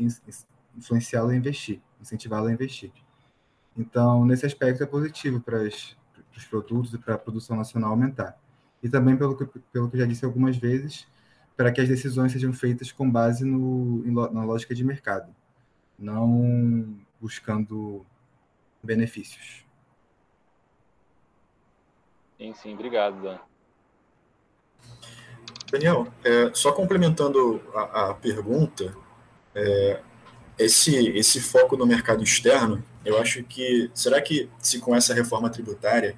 influenciá-lo 0.76 1.30
a 1.30 1.36
investir, 1.36 1.80
incentivá-lo 2.00 2.48
a 2.48 2.52
investir. 2.52 2.90
Então, 3.76 4.24
nesse 4.24 4.44
aspecto 4.44 4.82
é 4.82 4.86
positivo 4.86 5.40
para 5.40 5.64
os 6.38 6.44
produtos 6.46 6.94
e 6.94 6.98
para 6.98 7.14
a 7.14 7.18
produção 7.18 7.56
nacional 7.56 7.90
aumentar. 7.90 8.38
E 8.82 8.88
também, 8.88 9.16
pelo 9.16 9.36
que, 9.36 9.44
pelo 9.72 9.90
que 9.90 9.96
eu 9.96 10.00
já 10.00 10.06
disse 10.06 10.24
algumas 10.24 10.56
vezes, 10.56 11.06
para 11.56 11.72
que 11.72 11.80
as 11.80 11.88
decisões 11.88 12.32
sejam 12.32 12.52
feitas 12.52 12.92
com 12.92 13.10
base 13.10 13.44
no, 13.44 14.30
na 14.32 14.44
lógica 14.44 14.74
de 14.74 14.84
mercado, 14.84 15.34
não 15.98 16.96
buscando 17.20 18.06
benefícios. 18.82 19.64
Sim, 22.38 22.54
sim, 22.54 22.74
obrigado, 22.74 23.20
Dan. 23.20 23.38
Daniel, 25.70 26.06
é, 26.24 26.50
só 26.54 26.70
complementando 26.72 27.60
a, 27.74 28.10
a 28.10 28.14
pergunta, 28.14 28.96
é, 29.54 30.00
esse, 30.58 31.08
esse 31.10 31.40
foco 31.40 31.76
no 31.76 31.84
mercado 31.84 32.22
externo, 32.22 32.82
eu 33.04 33.18
acho 33.18 33.42
que, 33.44 33.90
será 33.92 34.20
que 34.22 34.48
se 34.60 34.78
com 34.78 34.94
essa 34.94 35.12
reforma 35.12 35.50
tributária, 35.50 36.16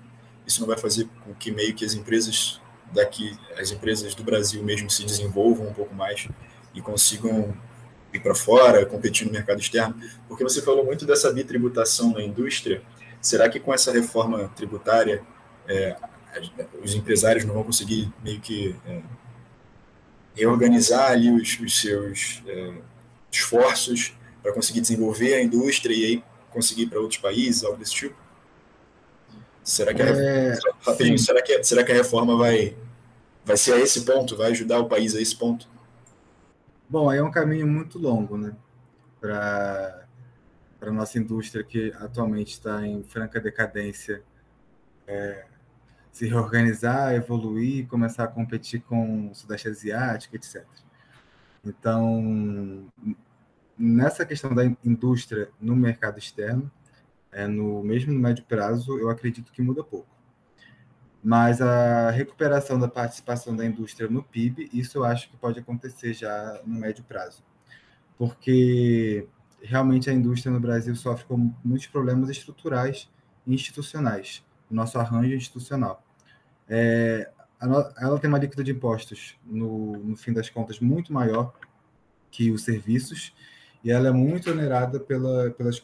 isso 0.50 0.60
não 0.60 0.66
vai 0.66 0.76
fazer 0.76 1.08
com 1.24 1.32
que 1.34 1.50
meio 1.50 1.72
que 1.74 1.84
as 1.84 1.94
empresas 1.94 2.60
daqui, 2.92 3.38
as 3.56 3.70
empresas 3.70 4.14
do 4.14 4.24
Brasil 4.24 4.62
mesmo 4.62 4.90
se 4.90 5.04
desenvolvam 5.04 5.68
um 5.68 5.72
pouco 5.72 5.94
mais 5.94 6.28
e 6.74 6.80
consigam 6.80 7.56
ir 8.12 8.18
para 8.18 8.34
fora, 8.34 8.84
competir 8.84 9.26
no 9.26 9.32
mercado 9.32 9.60
externo, 9.60 9.94
porque 10.26 10.42
você 10.42 10.60
falou 10.60 10.84
muito 10.84 11.06
dessa 11.06 11.32
bitributação 11.32 12.12
na 12.12 12.20
indústria. 12.20 12.82
Será 13.20 13.48
que 13.48 13.60
com 13.60 13.72
essa 13.72 13.92
reforma 13.92 14.50
tributária 14.56 15.22
é, 15.68 15.96
os 16.82 16.94
empresários 16.94 17.44
não 17.44 17.54
vão 17.54 17.62
conseguir 17.62 18.12
meio 18.24 18.40
que 18.40 18.74
é, 18.86 19.02
reorganizar 20.34 21.12
ali 21.12 21.30
os, 21.30 21.60
os 21.60 21.80
seus 21.80 22.42
é, 22.46 22.74
esforços 23.30 24.14
para 24.42 24.52
conseguir 24.52 24.80
desenvolver 24.80 25.34
a 25.34 25.42
indústria 25.42 25.94
e 25.94 26.04
aí 26.04 26.24
conseguir 26.50 26.82
ir 26.82 26.86
para 26.88 26.98
outros 26.98 27.20
países, 27.20 27.62
algo 27.62 27.78
desse 27.78 27.94
tipo? 27.94 28.19
Será 29.70 29.94
que 29.94 30.02
a, 30.02 30.06
é, 30.06 30.56
será 31.16 31.40
que, 31.40 31.62
será 31.62 31.84
que 31.84 31.92
a 31.92 31.94
reforma 31.94 32.36
vai, 32.36 32.76
vai 33.44 33.56
ser 33.56 33.74
a 33.74 33.78
esse 33.78 34.04
ponto? 34.04 34.36
Vai 34.36 34.50
ajudar 34.50 34.80
o 34.80 34.88
país 34.88 35.14
a 35.14 35.20
esse 35.20 35.36
ponto? 35.36 35.68
Bom, 36.88 37.08
aí 37.08 37.20
é 37.20 37.22
um 37.22 37.30
caminho 37.30 37.68
muito 37.68 37.96
longo, 37.96 38.36
né? 38.36 38.52
Para 39.20 40.04
a 40.80 40.90
nossa 40.90 41.20
indústria 41.20 41.62
que 41.62 41.94
atualmente 42.00 42.50
está 42.54 42.84
em 42.84 43.04
franca 43.04 43.40
decadência, 43.40 44.24
é, 45.06 45.44
se 46.10 46.26
reorganizar, 46.26 47.14
evoluir, 47.14 47.86
começar 47.86 48.24
a 48.24 48.28
competir 48.28 48.80
com 48.80 49.30
o 49.30 49.34
Sudeste 49.36 49.68
Asiático, 49.68 50.34
etc. 50.34 50.66
Então, 51.64 52.88
nessa 53.78 54.26
questão 54.26 54.52
da 54.52 54.64
indústria 54.84 55.48
no 55.60 55.76
mercado 55.76 56.18
externo, 56.18 56.68
é, 57.32 57.46
no 57.46 57.82
mesmo 57.82 58.12
no 58.12 58.20
médio 58.20 58.44
prazo, 58.44 58.98
eu 58.98 59.08
acredito 59.10 59.52
que 59.52 59.62
muda 59.62 59.84
pouco. 59.84 60.08
Mas 61.22 61.60
a 61.60 62.10
recuperação 62.10 62.78
da 62.78 62.88
participação 62.88 63.54
da 63.54 63.64
indústria 63.64 64.08
no 64.08 64.22
PIB, 64.22 64.70
isso 64.72 64.98
eu 64.98 65.04
acho 65.04 65.28
que 65.28 65.36
pode 65.36 65.58
acontecer 65.58 66.14
já 66.14 66.60
no 66.64 66.80
médio 66.80 67.04
prazo. 67.04 67.44
Porque 68.16 69.28
realmente 69.62 70.08
a 70.08 70.12
indústria 70.12 70.52
no 70.52 70.60
Brasil 70.60 70.94
sofre 70.96 71.26
com 71.26 71.52
muitos 71.62 71.86
problemas 71.86 72.30
estruturais 72.30 73.10
e 73.46 73.54
institucionais, 73.54 74.42
o 74.70 74.74
nosso 74.74 74.98
arranjo 74.98 75.34
institucional. 75.34 76.02
É, 76.68 77.30
ela 77.60 78.18
tem 78.18 78.28
uma 78.28 78.38
alíquota 78.38 78.64
de 78.64 78.72
impostos, 78.72 79.38
no, 79.44 79.98
no 79.98 80.16
fim 80.16 80.32
das 80.32 80.48
contas, 80.48 80.80
muito 80.80 81.12
maior 81.12 81.52
que 82.30 82.50
os 82.50 82.64
serviços, 82.64 83.34
e 83.84 83.90
ela 83.90 84.08
é 84.08 84.12
muito 84.12 84.50
onerada 84.50 84.98
pela, 84.98 85.50
pelas, 85.50 85.82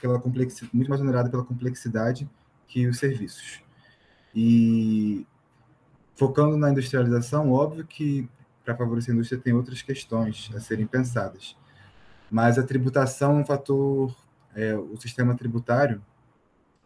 pela 0.00 0.20
complexidade, 0.20 0.70
muito 0.74 0.88
mais 0.88 1.00
onerada 1.00 1.30
pela 1.30 1.44
complexidade 1.44 2.28
que 2.66 2.86
os 2.86 2.98
serviços. 2.98 3.62
E 4.34 5.26
focando 6.16 6.56
na 6.56 6.70
industrialização, 6.70 7.52
óbvio 7.52 7.86
que 7.86 8.28
para 8.64 8.76
favorecer 8.76 9.12
a 9.12 9.14
indústria 9.14 9.40
tem 9.40 9.52
outras 9.52 9.82
questões 9.82 10.50
a 10.54 10.60
serem 10.60 10.86
pensadas. 10.86 11.56
Mas 12.30 12.58
a 12.58 12.62
tributação 12.62 13.38
é 13.38 13.40
um 13.40 13.44
fator, 13.44 14.14
é, 14.54 14.74
o 14.74 14.96
sistema 14.96 15.36
tributário, 15.36 16.02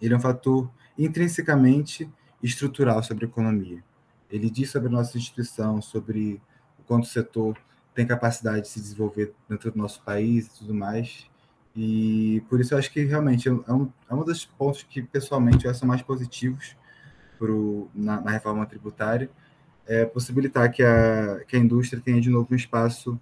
ele 0.01 0.15
é 0.15 0.17
um 0.17 0.21
fator 0.21 0.71
intrinsecamente 0.97 2.11
estrutural 2.43 3.03
sobre 3.03 3.25
a 3.25 3.29
economia. 3.29 3.83
Ele 4.31 4.51
diz 4.51 4.71
sobre 4.71 4.89
a 4.89 4.93
nossa 4.93 5.17
instituição, 5.17 5.81
sobre 5.81 6.41
o 6.79 6.83
quanto 6.83 7.05
o 7.05 7.09
setor 7.09 7.57
tem 7.95 8.07
capacidade 8.07 8.63
de 8.63 8.69
se 8.69 8.81
desenvolver 8.81 9.35
dentro 9.49 9.73
do 9.73 9.79
nosso 9.79 10.03
país 10.03 10.47
e 10.47 10.59
tudo 10.59 10.75
mais. 10.75 11.28
E 11.81 12.43
por 12.49 12.61
isso 12.61 12.75
eu 12.75 12.79
acho 12.79 12.91
que 12.91 13.05
realmente 13.05 13.49
é 13.49 13.53
um, 13.53 13.89
é 14.11 14.13
um 14.13 14.25
dos 14.25 14.45
pontos 14.45 14.83
que, 14.83 15.01
pessoalmente, 15.01 15.65
eu 15.65 15.71
acho 15.71 15.87
mais 15.87 16.03
positivos 16.03 16.77
pro, 17.39 17.89
na, 17.95 18.21
na, 18.21 18.33
reforma 18.33 18.67
tributária, 18.67 19.31
é 19.87 20.05
possibilitar 20.05 20.73
que 20.73 20.83
a, 20.83 21.39
que 21.47 21.55
a 21.55 21.59
indústria 21.59 22.03
tenha 22.05 22.21
de 22.21 22.31
novo 22.31 22.49
um 22.51 22.57
espaço 22.57 23.17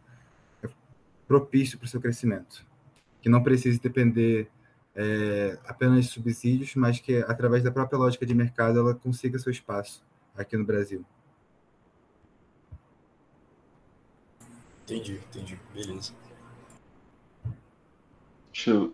propício 1.28 1.76
para 1.76 1.84
o 1.84 1.88
seu 1.88 2.00
crescimento, 2.00 2.64
que 3.20 3.28
não 3.28 3.42
precise 3.42 3.78
depender 3.78 4.48
é, 4.94 5.58
apenas 5.66 6.06
de 6.06 6.12
subsídios, 6.12 6.74
mas 6.76 6.98
que 6.98 7.18
através 7.28 7.62
da 7.62 7.70
própria 7.70 7.98
lógica 7.98 8.24
de 8.24 8.34
mercado 8.34 8.78
ela 8.78 8.94
consiga 8.94 9.38
seu 9.38 9.52
espaço 9.52 10.02
aqui 10.34 10.56
no 10.56 10.64
Brasil. 10.64 11.04
Entendi, 14.84 15.20
entendi. 15.28 15.60
Beleza. 15.74 16.25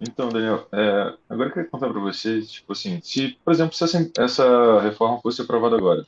Então, 0.01 0.29
Daniel, 0.29 0.67
é, 0.73 1.15
agora 1.29 1.49
eu 1.49 1.53
queria 1.53 1.71
contar 1.71 1.89
para 1.89 2.01
vocês, 2.01 2.51
tipo 2.51 2.73
assim, 2.73 3.01
se, 3.03 3.39
por 3.45 3.53
exemplo, 3.53 3.75
se 3.75 3.85
essa, 3.85 4.11
essa 4.19 4.81
reforma 4.81 5.21
fosse 5.21 5.41
aprovada 5.41 5.77
agora, 5.77 6.07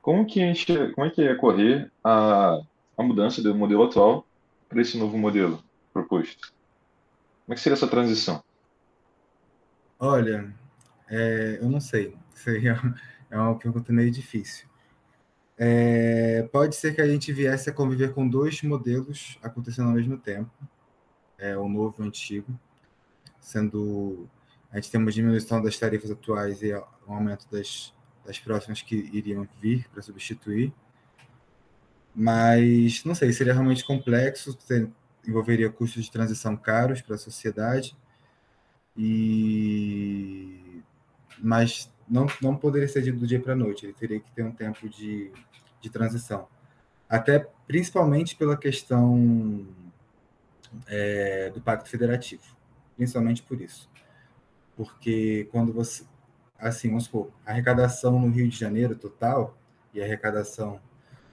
como 0.00 0.24
que 0.24 0.40
a 0.40 0.46
gente, 0.46 0.92
como 0.92 1.06
é 1.06 1.10
que 1.10 1.20
ia 1.20 1.36
correr 1.36 1.90
a, 2.04 2.60
a 2.96 3.02
mudança 3.02 3.42
do 3.42 3.54
modelo 3.54 3.84
atual 3.84 4.24
para 4.68 4.80
esse 4.80 4.96
novo 4.96 5.18
modelo 5.18 5.62
proposto? 5.92 6.52
Como 7.44 7.52
é 7.52 7.54
que 7.54 7.60
seria 7.60 7.74
essa 7.74 7.88
transição? 7.88 8.42
Olha, 9.98 10.54
é, 11.08 11.58
eu 11.60 11.68
não 11.68 11.80
sei. 11.80 12.16
Seria 12.34 12.78
é 13.30 13.38
uma 13.38 13.58
pergunta 13.58 13.92
meio 13.92 14.10
difícil. 14.10 14.68
É, 15.58 16.42
pode 16.52 16.76
ser 16.76 16.94
que 16.94 17.00
a 17.00 17.08
gente 17.08 17.32
viesse 17.32 17.68
a 17.68 17.72
conviver 17.72 18.12
com 18.12 18.28
dois 18.28 18.62
modelos 18.62 19.38
acontecendo 19.42 19.88
ao 19.88 19.94
mesmo 19.94 20.18
tempo, 20.18 20.50
é, 21.38 21.56
o 21.56 21.68
novo 21.68 21.96
e 21.98 22.02
o 22.02 22.04
antigo, 22.04 22.60
sendo 23.46 24.28
a 24.72 24.76
gente 24.76 24.90
tem 24.90 25.00
uma 25.00 25.12
diminuição 25.12 25.62
das 25.62 25.78
tarifas 25.78 26.10
atuais 26.10 26.60
e 26.62 26.74
um 27.06 27.14
aumento 27.14 27.46
das, 27.50 27.94
das 28.24 28.38
próximas 28.38 28.82
que 28.82 28.96
iriam 29.12 29.48
vir 29.60 29.88
para 29.88 30.02
substituir. 30.02 30.72
Mas 32.12 33.04
não 33.04 33.14
sei, 33.14 33.32
seria 33.32 33.52
realmente 33.52 33.86
complexo, 33.86 34.58
envolveria 35.26 35.70
custos 35.70 36.04
de 36.04 36.10
transição 36.10 36.56
caros 36.56 37.00
para 37.00 37.14
a 37.14 37.18
sociedade 37.18 37.96
e 38.96 40.82
mas 41.38 41.92
não, 42.08 42.26
não 42.42 42.56
poderia 42.56 42.88
ser 42.88 43.12
do 43.12 43.26
dia 43.26 43.40
para 43.40 43.52
a 43.52 43.56
noite, 43.56 43.86
ele 43.86 43.92
teria 43.92 44.18
que 44.18 44.30
ter 44.32 44.42
um 44.42 44.52
tempo 44.52 44.88
de, 44.88 45.30
de 45.80 45.90
transição. 45.90 46.48
Até 47.08 47.46
principalmente 47.66 48.34
pela 48.34 48.56
questão 48.56 49.66
é, 50.88 51.50
do 51.50 51.60
Pacto 51.60 51.88
Federativo, 51.88 52.55
principalmente 52.96 53.42
por 53.42 53.60
isso. 53.60 53.88
Porque 54.76 55.48
quando 55.50 55.72
você, 55.72 56.04
assim, 56.58 56.88
vamos 56.88 57.04
supor, 57.04 57.30
a 57.44 57.50
arrecadação 57.50 58.18
no 58.18 58.28
Rio 58.28 58.48
de 58.48 58.58
Janeiro 58.58 58.94
total 58.94 59.56
e 59.94 60.00
a 60.00 60.04
arrecadação 60.04 60.80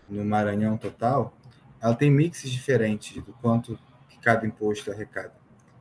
no 0.09 0.23
Maranhão 0.23 0.77
total, 0.77 1.35
ela 1.81 1.95
tem 1.95 2.11
mixes 2.11 2.51
diferentes 2.51 3.21
do 3.23 3.33
quanto 3.33 3.77
cada 4.21 4.45
imposto 4.45 4.91
arrecada. 4.91 5.33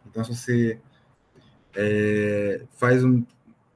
Então, 0.06 0.24
se 0.24 0.34
você 0.34 0.80
é, 1.74 2.64
faz 2.72 3.04
um, 3.04 3.24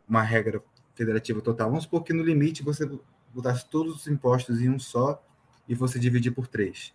uma 0.08 0.22
regra 0.22 0.62
federativa 0.94 1.40
total. 1.40 1.68
Vamos 1.68 1.84
supor 1.84 2.02
que 2.02 2.12
no 2.12 2.22
limite 2.22 2.62
você 2.62 2.90
botasse 3.32 3.68
todos 3.68 3.96
os 3.96 4.06
impostos 4.06 4.60
em 4.60 4.70
um 4.70 4.78
só 4.78 5.22
e 5.68 5.74
você 5.74 5.98
dividir 5.98 6.32
por 6.32 6.46
três. 6.46 6.94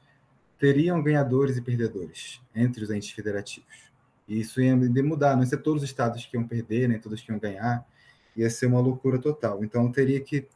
Teriam 0.58 1.02
ganhadores 1.02 1.58
e 1.58 1.62
perdedores 1.62 2.42
entre 2.54 2.84
os 2.84 2.90
entes 2.90 3.12
federativos. 3.12 3.91
E 4.32 4.40
isso 4.40 4.62
ia 4.62 4.78
mudar, 5.04 5.36
não 5.36 5.44
ia 5.44 5.50
ser 5.50 5.58
todos 5.58 5.84
os 5.84 5.90
estados 5.90 6.26
que 6.26 6.38
iam 6.38 6.48
perder, 6.48 6.88
nem 6.88 6.98
todos 6.98 7.20
que 7.20 7.30
iam 7.30 7.38
ganhar, 7.38 7.86
ia 8.34 8.50
ser 8.50 8.68
uma 8.68 8.80
loucura 8.80 9.20
total. 9.20 9.62
Então, 9.62 9.92
teria 9.92 10.22
que, 10.22 10.48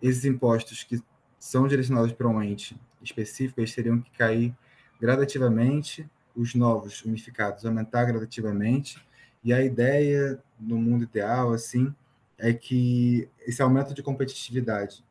esses 0.00 0.24
impostos 0.24 0.82
que 0.82 0.98
são 1.38 1.68
direcionados 1.68 2.10
para 2.14 2.26
um 2.26 2.42
ente 2.42 2.80
específico, 3.02 3.60
eles 3.60 3.74
teriam 3.74 4.00
que 4.00 4.10
cair 4.12 4.56
gradativamente, 4.98 6.08
os 6.34 6.54
novos 6.54 7.04
unificados 7.04 7.66
aumentar 7.66 8.06
gradativamente, 8.06 9.06
e 9.44 9.52
a 9.52 9.62
ideia, 9.62 10.42
no 10.58 10.78
mundo 10.78 11.04
ideal, 11.04 11.52
assim, 11.52 11.94
é 12.38 12.54
que 12.54 13.28
esse 13.46 13.60
aumento 13.60 13.92
de 13.92 14.02
competitividade 14.02 15.04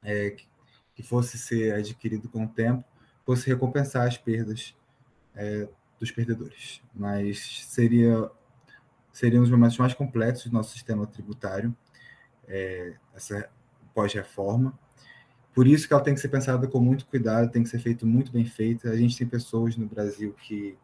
é, 0.00 0.36
que 0.94 1.02
fosse 1.02 1.36
ser 1.36 1.74
adquirido 1.74 2.28
com 2.28 2.44
o 2.44 2.48
tempo 2.48 2.84
fosse 3.26 3.48
recompensar 3.48 4.06
as 4.06 4.16
perdas 4.16 4.76
é, 5.34 5.68
dos 6.02 6.10
perdedores. 6.10 6.82
Mas 6.92 7.64
seria 7.68 8.28
seriam 9.12 9.42
os 9.42 9.50
momentos 9.50 9.76
mais 9.78 9.94
complexos 9.94 10.50
do 10.50 10.54
nosso 10.54 10.72
sistema 10.72 11.06
tributário, 11.06 11.76
é, 12.48 12.94
essa 13.14 13.48
pós-reforma. 13.94 14.76
Por 15.54 15.66
isso 15.66 15.86
que 15.86 15.92
ela 15.92 16.02
tem 16.02 16.14
que 16.14 16.20
ser 16.20 16.28
pensada 16.28 16.66
com 16.66 16.80
muito 16.80 17.06
cuidado, 17.06 17.50
tem 17.50 17.62
que 17.62 17.68
ser 17.68 17.78
feito 17.78 18.06
muito 18.06 18.32
bem 18.32 18.46
feita. 18.46 18.88
A 18.90 18.96
gente 18.96 19.16
tem 19.16 19.26
pessoas 19.26 19.76
no 19.76 19.86
Brasil 19.86 20.32
que 20.32 20.76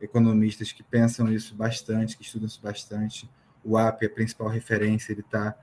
economistas 0.00 0.72
que 0.72 0.82
pensam 0.82 1.28
isso 1.28 1.54
bastante, 1.54 2.16
que 2.16 2.22
estudam 2.22 2.46
isso 2.46 2.62
bastante. 2.62 3.28
O 3.64 3.76
AP 3.76 4.04
é 4.04 4.06
a 4.06 4.10
principal 4.10 4.48
referência, 4.48 5.12
ele 5.12 5.22
está 5.22 5.58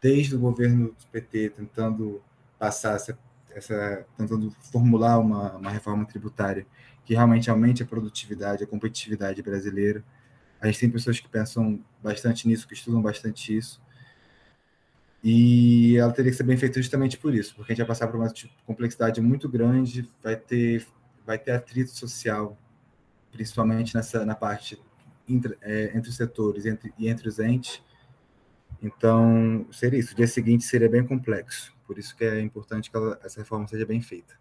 desde 0.00 0.34
o 0.34 0.40
governo 0.40 0.88
do 0.88 1.06
PT 1.12 1.50
tentando 1.50 2.20
passar 2.58 2.96
essa, 2.96 3.16
essa 3.56 4.06
tentando 4.16 4.50
formular 4.70 5.18
uma, 5.18 5.56
uma 5.56 5.70
reforma 5.70 6.04
tributária 6.04 6.66
que 7.04 7.14
realmente 7.14 7.48
aumente 7.48 7.82
a 7.82 7.86
produtividade, 7.86 8.64
a 8.64 8.66
competitividade 8.66 9.40
brasileira. 9.42 10.04
A 10.60 10.66
gente 10.66 10.80
tem 10.80 10.90
pessoas 10.90 11.20
que 11.20 11.28
pensam 11.28 11.80
bastante 12.02 12.48
nisso, 12.48 12.66
que 12.66 12.74
estudam 12.74 13.00
bastante 13.00 13.56
isso. 13.56 13.80
E 15.22 15.96
ela 15.96 16.12
teria 16.12 16.30
que 16.30 16.36
ser 16.36 16.42
bem 16.42 16.56
feita 16.56 16.80
justamente 16.80 17.16
por 17.16 17.34
isso, 17.34 17.54
porque 17.54 17.72
a 17.72 17.74
gente 17.74 17.84
vai 17.84 17.88
passar 17.88 18.08
por 18.08 18.16
uma 18.16 18.32
complexidade 18.66 19.20
muito 19.20 19.48
grande, 19.48 20.08
vai 20.22 20.36
ter, 20.36 20.86
vai 21.24 21.38
ter 21.38 21.52
atrito 21.52 21.90
social 21.90 22.58
principalmente 23.36 23.94
nessa 23.94 24.24
na 24.24 24.34
parte 24.34 24.80
entre, 25.28 25.56
é, 25.60 25.92
entre 25.94 26.08
os 26.08 26.16
setores 26.16 26.64
entre, 26.66 26.92
e 26.98 27.08
entre 27.08 27.28
os 27.28 27.38
entes. 27.38 27.82
Então, 28.82 29.66
seria 29.72 29.98
isso. 29.98 30.12
O 30.12 30.16
dia 30.16 30.26
seguinte 30.26 30.64
seria 30.64 30.88
bem 30.88 31.04
complexo. 31.04 31.74
Por 31.86 31.98
isso 31.98 32.16
que 32.16 32.24
é 32.24 32.40
importante 32.40 32.90
que 32.90 32.96
ela, 32.96 33.18
essa 33.22 33.40
reforma 33.40 33.66
seja 33.66 33.86
bem 33.86 34.00
feita. 34.00 34.34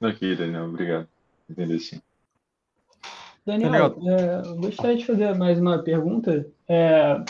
Ok, 0.00 0.36
Daniel. 0.36 0.64
Obrigado. 0.64 1.08
Entendi 1.48 1.78
sim. 1.78 2.00
Daniel, 3.44 3.90
Daniel. 3.90 4.18
É, 4.18 4.56
gostaria 4.56 4.96
de 4.96 5.06
fazer 5.06 5.34
mais 5.34 5.58
uma 5.58 5.78
pergunta. 5.78 6.46
É, 6.68 7.22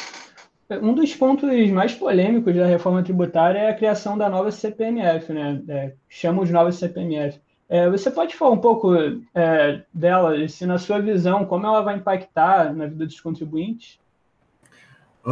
um 0.82 0.94
dos 0.94 1.14
pontos 1.14 1.70
mais 1.70 1.94
polêmicos 1.94 2.54
da 2.54 2.66
reforma 2.66 3.02
tributária 3.02 3.58
é 3.58 3.70
a 3.70 3.76
criação 3.76 4.16
da 4.16 4.28
nova 4.28 4.50
CPMF, 4.50 5.32
né? 5.32 5.62
É, 5.68 5.94
chamam 6.08 6.44
de 6.44 6.52
nova 6.52 6.72
CPMF. 6.72 7.40
É, 7.68 7.90
você 7.90 8.10
pode 8.10 8.34
falar 8.34 8.52
um 8.52 8.60
pouco 8.60 8.94
é, 9.34 9.82
dela, 9.92 10.48
se 10.48 10.64
na 10.64 10.78
sua 10.78 11.00
visão, 11.00 11.44
como 11.44 11.66
ela 11.66 11.82
vai 11.82 11.96
impactar 11.96 12.72
na 12.72 12.86
vida 12.86 13.04
dos 13.04 13.20
contribuintes? 13.20 13.98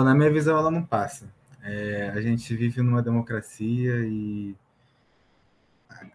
Na 0.03 0.15
minha 0.15 0.31
visão, 0.31 0.59
ela 0.59 0.71
não 0.71 0.83
passa. 0.83 1.33
É, 1.63 2.11
a 2.15 2.21
gente 2.21 2.55
vive 2.57 2.83
numa 2.83 3.01
democracia 3.01 4.05
e 4.05 4.57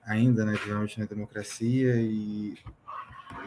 ainda, 0.06 0.44
né, 0.46 0.54
vivemos 0.54 0.96
na 0.98 1.06
democracia 1.06 1.96
e 1.96 2.58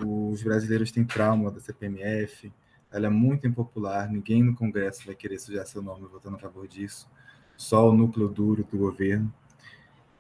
os 0.05 0.43
brasileiros 0.43 0.91
têm 0.91 1.05
trauma 1.05 1.51
da 1.51 1.61
CPMF, 1.61 2.53
ela 2.91 3.07
é 3.07 3.11
muito 3.11 3.47
impopular, 3.47 4.11
ninguém 4.11 4.43
no 4.43 4.55
Congresso 4.55 5.07
vai 5.07 5.15
querer 5.15 5.39
sujar 5.39 5.67
seu 5.67 5.83
nome 5.83 6.07
votando 6.07 6.37
a 6.37 6.39
favor 6.39 6.67
disso, 6.67 7.09
só 7.57 7.89
o 7.89 7.93
núcleo 7.93 8.29
duro 8.29 8.65
do 8.65 8.79
governo. 8.79 9.33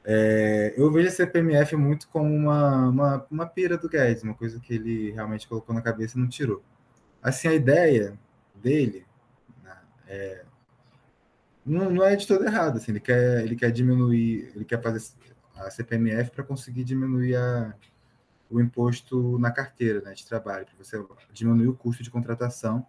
É, 0.05 0.75
eu 0.77 0.91
vejo 0.91 1.09
a 1.09 1.13
CPMF 1.13 1.77
muito 1.77 2.09
como 2.09 2.35
uma, 2.35 2.89
uma, 2.89 3.27
uma 3.31 3.47
pira 3.47 3.79
do 3.79 3.89
Guedes, 3.89 4.23
uma 4.23 4.35
coisa 4.35 4.59
que 4.61 4.75
ele 4.75 5.11
realmente 5.13 5.49
colocou 5.49 5.75
na 5.75 5.83
cabeça 5.83 6.19
e 6.19 6.21
não 6.21 6.29
tirou. 6.29 6.63
Assim, 7.23 7.49
a 7.49 7.55
ideia 7.55 8.19
dele 8.55 9.07
é, 10.13 10.45
não, 11.65 11.91
não 11.91 12.05
é 12.05 12.15
de 12.15 12.27
todo 12.27 12.45
errado. 12.45 12.77
Assim, 12.77 12.93
ele, 12.93 13.01
quer, 13.01 13.45
ele 13.45 13.57
quer 13.57 13.71
diminuir, 13.71 14.53
ele 14.55 14.65
quer 14.65 14.83
fazer 14.83 15.03
a 15.57 15.71
CPMF 15.71 16.31
para 16.31 16.45
conseguir 16.45 16.85
diminuir 16.85 17.37
a, 17.37 17.75
o 18.51 18.61
imposto 18.61 19.39
na 19.39 19.51
carteira 19.51 20.01
né, 20.03 20.13
de 20.13 20.27
trabalho, 20.27 20.67
para 20.67 20.77
você 20.77 21.03
diminuir 21.33 21.69
o 21.69 21.75
custo 21.75 22.03
de 22.03 22.11
contratação. 22.11 22.87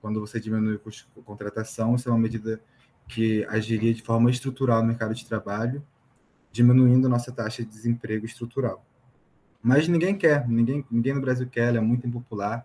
Quando 0.00 0.20
você 0.20 0.40
diminui 0.40 0.74
o 0.74 0.78
custo 0.78 1.08
de 1.14 1.22
contratação, 1.22 1.94
isso 1.94 2.08
é 2.08 2.12
uma 2.12 2.18
medida 2.18 2.60
que 3.08 3.44
agiria 3.46 3.94
de 3.94 4.02
forma 4.02 4.30
estrutural 4.30 4.80
no 4.80 4.88
mercado 4.88 5.14
de 5.14 5.24
trabalho 5.24 5.82
diminuindo 6.50 7.06
a 7.06 7.10
nossa 7.10 7.32
taxa 7.32 7.64
de 7.64 7.68
desemprego 7.68 8.24
estrutural. 8.24 8.86
Mas 9.60 9.88
ninguém 9.88 10.16
quer, 10.16 10.48
ninguém, 10.48 10.84
ninguém 10.88 11.14
no 11.14 11.20
Brasil 11.20 11.48
quer, 11.48 11.68
ela 11.68 11.78
é 11.78 11.80
muito 11.80 12.06
impopular 12.06 12.64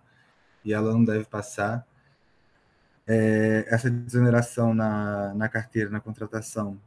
e 0.63 0.71
ela 0.71 0.91
não 0.91 1.03
deve 1.03 1.25
passar. 1.25 1.87
É, 3.11 3.65
essa 3.67 3.89
desoneração 3.89 4.71
na, 4.71 5.33
na 5.33 5.49
carteira, 5.49 5.89
na 5.89 5.99
contratação, 5.99 6.79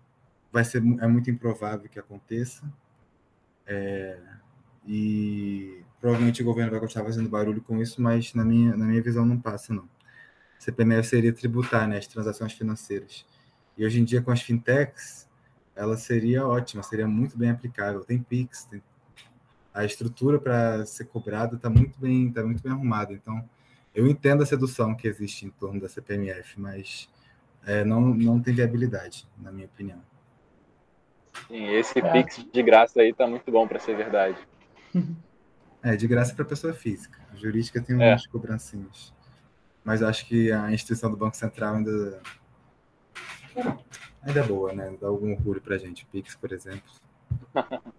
vai 0.53 0.65
ser 0.65 0.79
é 0.79 1.07
muito 1.09 1.29
improvável 1.29 1.89
que 1.89 1.99
aconteça. 1.99 2.63
É, 3.67 4.21
e 4.87 5.83
provavelmente 6.01 6.41
o 6.41 6.45
governo 6.45 6.71
vai 6.71 6.81
continuar 6.81 7.07
fazendo 7.07 7.29
barulho 7.29 7.61
com 7.61 7.81
isso, 7.81 8.01
mas 8.01 8.35
na 8.35 8.45
minha, 8.45 8.77
na 8.77 8.85
minha 8.85 9.03
visão 9.03 9.27
não 9.27 9.39
passa, 9.39 9.75
não. 9.75 9.89
CPMF 10.61 11.09
seria 11.09 11.33
tributar 11.33 11.89
né, 11.89 11.99
as 11.99 12.07
transações 12.07 12.53
financeiras. 12.53 13.27
E 13.77 13.85
hoje 13.85 14.01
em 14.01 14.05
dia, 14.05 14.23
com 14.23 14.31
as 14.31 14.43
fintechs, 14.43 15.29
ela 15.75 15.97
seria 15.97 16.47
ótima, 16.47 16.85
seria 16.85 17.09
muito 17.09 17.37
bem 17.37 17.51
aplicável. 17.51 18.05
Tem 18.05 18.23
Pix, 18.23 18.65
tem 18.65 18.81
a 19.75 19.85
estrutura 19.85 20.39
para 20.39 20.85
ser 20.85 21.07
cobrada 21.07 21.57
está 21.57 21.71
muito 21.71 21.99
bem, 21.99 22.31
tá 22.31 22.45
muito 22.45 22.63
bem 22.63 22.73
arrumada. 22.73 23.13
Então, 23.13 23.43
eu 23.95 24.07
entendo 24.07 24.43
a 24.43 24.47
sedução 24.47 24.95
que 24.95 25.07
existe 25.07 25.47
em 25.47 25.51
torno 25.51 25.81
da 25.81 25.89
CPMF, 25.89 26.59
mas 26.61 27.09
é, 27.67 27.85
não, 27.85 28.01
não 28.01 28.41
tem 28.41 28.55
viabilidade, 28.55 29.29
na 29.39 29.53
minha 29.53 29.67
opinião. 29.67 30.01
Sim, 31.49 31.67
esse 31.69 31.99
é. 31.99 32.13
Pix 32.13 32.45
de 32.53 32.63
graça 32.63 33.01
aí 33.01 33.13
tá 33.13 33.27
muito 33.27 33.51
bom 33.51 33.67
para 33.67 33.79
ser 33.79 33.97
verdade. 33.97 34.39
É, 35.85 35.97
de 35.97 36.07
graça 36.07 36.33
para 36.33 36.45
pessoa 36.45 36.73
física. 36.73 37.19
A 37.33 37.35
jurídica 37.35 37.83
tem 37.83 38.01
é. 38.01 38.11
umas 38.11 38.25
cobrancinhas. 38.29 39.13
Mas 39.83 40.01
acho 40.01 40.25
que 40.27 40.53
a 40.53 40.71
instituição 40.71 41.11
do 41.11 41.17
Banco 41.17 41.37
Central 41.37 41.75
ainda 41.75 42.23
ainda 44.23 44.41
é 44.41 44.43
boa, 44.45 44.73
né? 44.73 44.97
Dá 45.01 45.09
algum 45.09 45.33
orgulho 45.33 45.61
pra 45.61 45.77
gente. 45.79 46.07
Pix, 46.07 46.37
por 46.37 46.53
exemplo. 46.53 46.89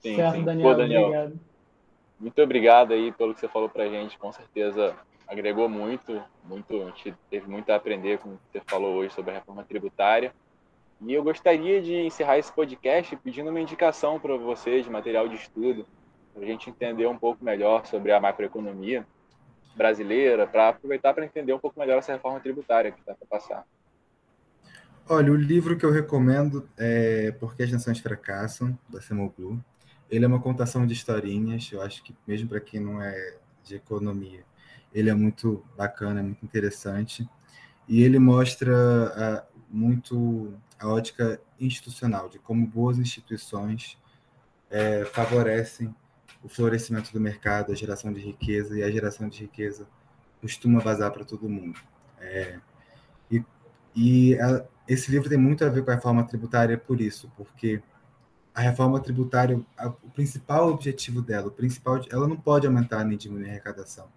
sim, 0.00 0.16
certo, 0.16 0.36
sim. 0.36 0.44
Daniel, 0.44 0.70
Pô, 0.70 0.74
Daniel, 0.76 1.02
obrigado. 1.02 1.40
Muito 2.20 2.40
obrigado 2.42 2.92
aí 2.92 3.10
pelo 3.12 3.32
que 3.32 3.40
você 3.40 3.48
falou 3.48 3.68
pra 3.68 3.88
gente. 3.88 4.18
Com 4.18 4.30
certeza 4.30 4.94
agregou 5.26 5.68
muito, 5.68 6.22
muito, 6.44 6.82
a 6.82 6.86
gente 6.86 7.14
teve 7.30 7.48
muito 7.48 7.70
a 7.70 7.76
aprender 7.76 8.18
com 8.18 8.30
o 8.30 8.36
que 8.36 8.58
você 8.58 8.62
falou 8.66 8.96
hoje 8.96 9.14
sobre 9.14 9.30
a 9.30 9.34
reforma 9.34 9.64
tributária. 9.64 10.34
E 11.00 11.14
eu 11.14 11.22
gostaria 11.22 11.80
de 11.80 11.94
encerrar 11.94 12.36
esse 12.36 12.52
podcast 12.52 13.16
pedindo 13.16 13.48
uma 13.48 13.60
indicação 13.60 14.20
para 14.20 14.36
vocês 14.36 14.84
de 14.84 14.90
material 14.90 15.28
de 15.28 15.36
estudo, 15.36 15.86
para 16.34 16.42
a 16.42 16.46
gente 16.46 16.68
entender 16.68 17.06
um 17.06 17.16
pouco 17.16 17.42
melhor 17.42 17.86
sobre 17.86 18.12
a 18.12 18.20
macroeconomia 18.20 19.06
brasileira, 19.74 20.46
para 20.46 20.68
aproveitar 20.68 21.14
para 21.14 21.24
entender 21.24 21.54
um 21.54 21.58
pouco 21.58 21.80
melhor 21.80 21.98
essa 21.98 22.12
reforma 22.12 22.38
tributária 22.40 22.90
que 22.92 23.00
está 23.00 23.14
para 23.14 23.26
passar. 23.26 23.64
Olha, 25.08 25.32
o 25.32 25.36
livro 25.36 25.76
que 25.76 25.86
eu 25.86 25.90
recomendo 25.90 26.68
é 26.76 27.32
Porque 27.40 27.62
as 27.62 27.72
Nações 27.72 27.98
Fracassam, 27.98 28.78
da 28.88 29.00
Semoglu. 29.00 29.58
Ele 30.10 30.24
é 30.24 30.28
uma 30.28 30.40
contação 30.40 30.86
de 30.86 30.92
historinhas, 30.92 31.70
eu 31.72 31.80
acho 31.82 32.02
que 32.02 32.14
mesmo 32.26 32.48
para 32.48 32.60
quem 32.60 32.80
não 32.80 33.00
é 33.00 33.36
de 33.62 33.76
economia, 33.76 34.44
ele 34.92 35.08
é 35.08 35.14
muito 35.14 35.64
bacana, 35.76 36.20
é 36.20 36.22
muito 36.22 36.44
interessante. 36.44 37.28
E 37.88 38.02
ele 38.02 38.18
mostra 38.18 38.72
uh, 38.72 39.60
muito 39.68 40.54
a 40.78 40.88
ótica 40.88 41.40
institucional, 41.58 42.28
de 42.28 42.38
como 42.38 42.66
boas 42.66 42.98
instituições 42.98 43.98
é, 44.70 45.04
favorecem 45.04 45.94
o 46.42 46.48
florescimento 46.48 47.12
do 47.12 47.20
mercado, 47.20 47.72
a 47.72 47.74
geração 47.74 48.12
de 48.12 48.20
riqueza, 48.20 48.78
e 48.78 48.82
a 48.82 48.90
geração 48.90 49.28
de 49.28 49.40
riqueza 49.40 49.86
costuma 50.40 50.80
vazar 50.80 51.12
para 51.12 51.24
todo 51.24 51.48
mundo. 51.48 51.78
É, 52.18 52.58
e 53.30 53.44
e 53.94 54.36
esse 54.86 55.10
livro 55.10 55.28
tem 55.28 55.38
muito 55.38 55.64
a 55.64 55.68
ver 55.68 55.84
com 55.84 55.90
a 55.90 55.94
reforma 55.94 56.24
tributária 56.24 56.78
por 56.78 57.00
isso, 57.00 57.30
porque 57.36 57.82
a 58.54 58.60
reforma 58.60 59.00
tributária, 59.00 59.60
a, 59.76 59.88
o 59.88 60.10
principal 60.14 60.70
objetivo 60.70 61.22
dela, 61.22 61.48
o 61.48 61.50
principal, 61.50 62.00
ela 62.10 62.26
não 62.26 62.36
pode 62.36 62.66
aumentar 62.66 63.04
nem 63.04 63.16
diminuir 63.16 63.48
a 63.48 63.52
arrecadação, 63.52 64.08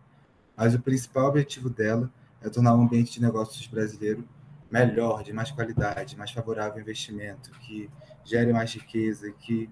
mas 0.55 0.73
o 0.73 0.79
principal 0.79 1.27
objetivo 1.27 1.69
dela 1.69 2.11
é 2.41 2.49
tornar 2.49 2.75
o 2.75 2.81
ambiente 2.81 3.13
de 3.13 3.21
negócios 3.21 3.65
brasileiro 3.67 4.27
melhor, 4.69 5.23
de 5.23 5.31
mais 5.31 5.51
qualidade, 5.51 6.17
mais 6.17 6.31
favorável 6.31 6.73
ao 6.73 6.79
investimento, 6.79 7.51
que 7.59 7.89
gere 8.25 8.51
mais 8.51 8.73
riqueza, 8.73 9.31
que 9.31 9.69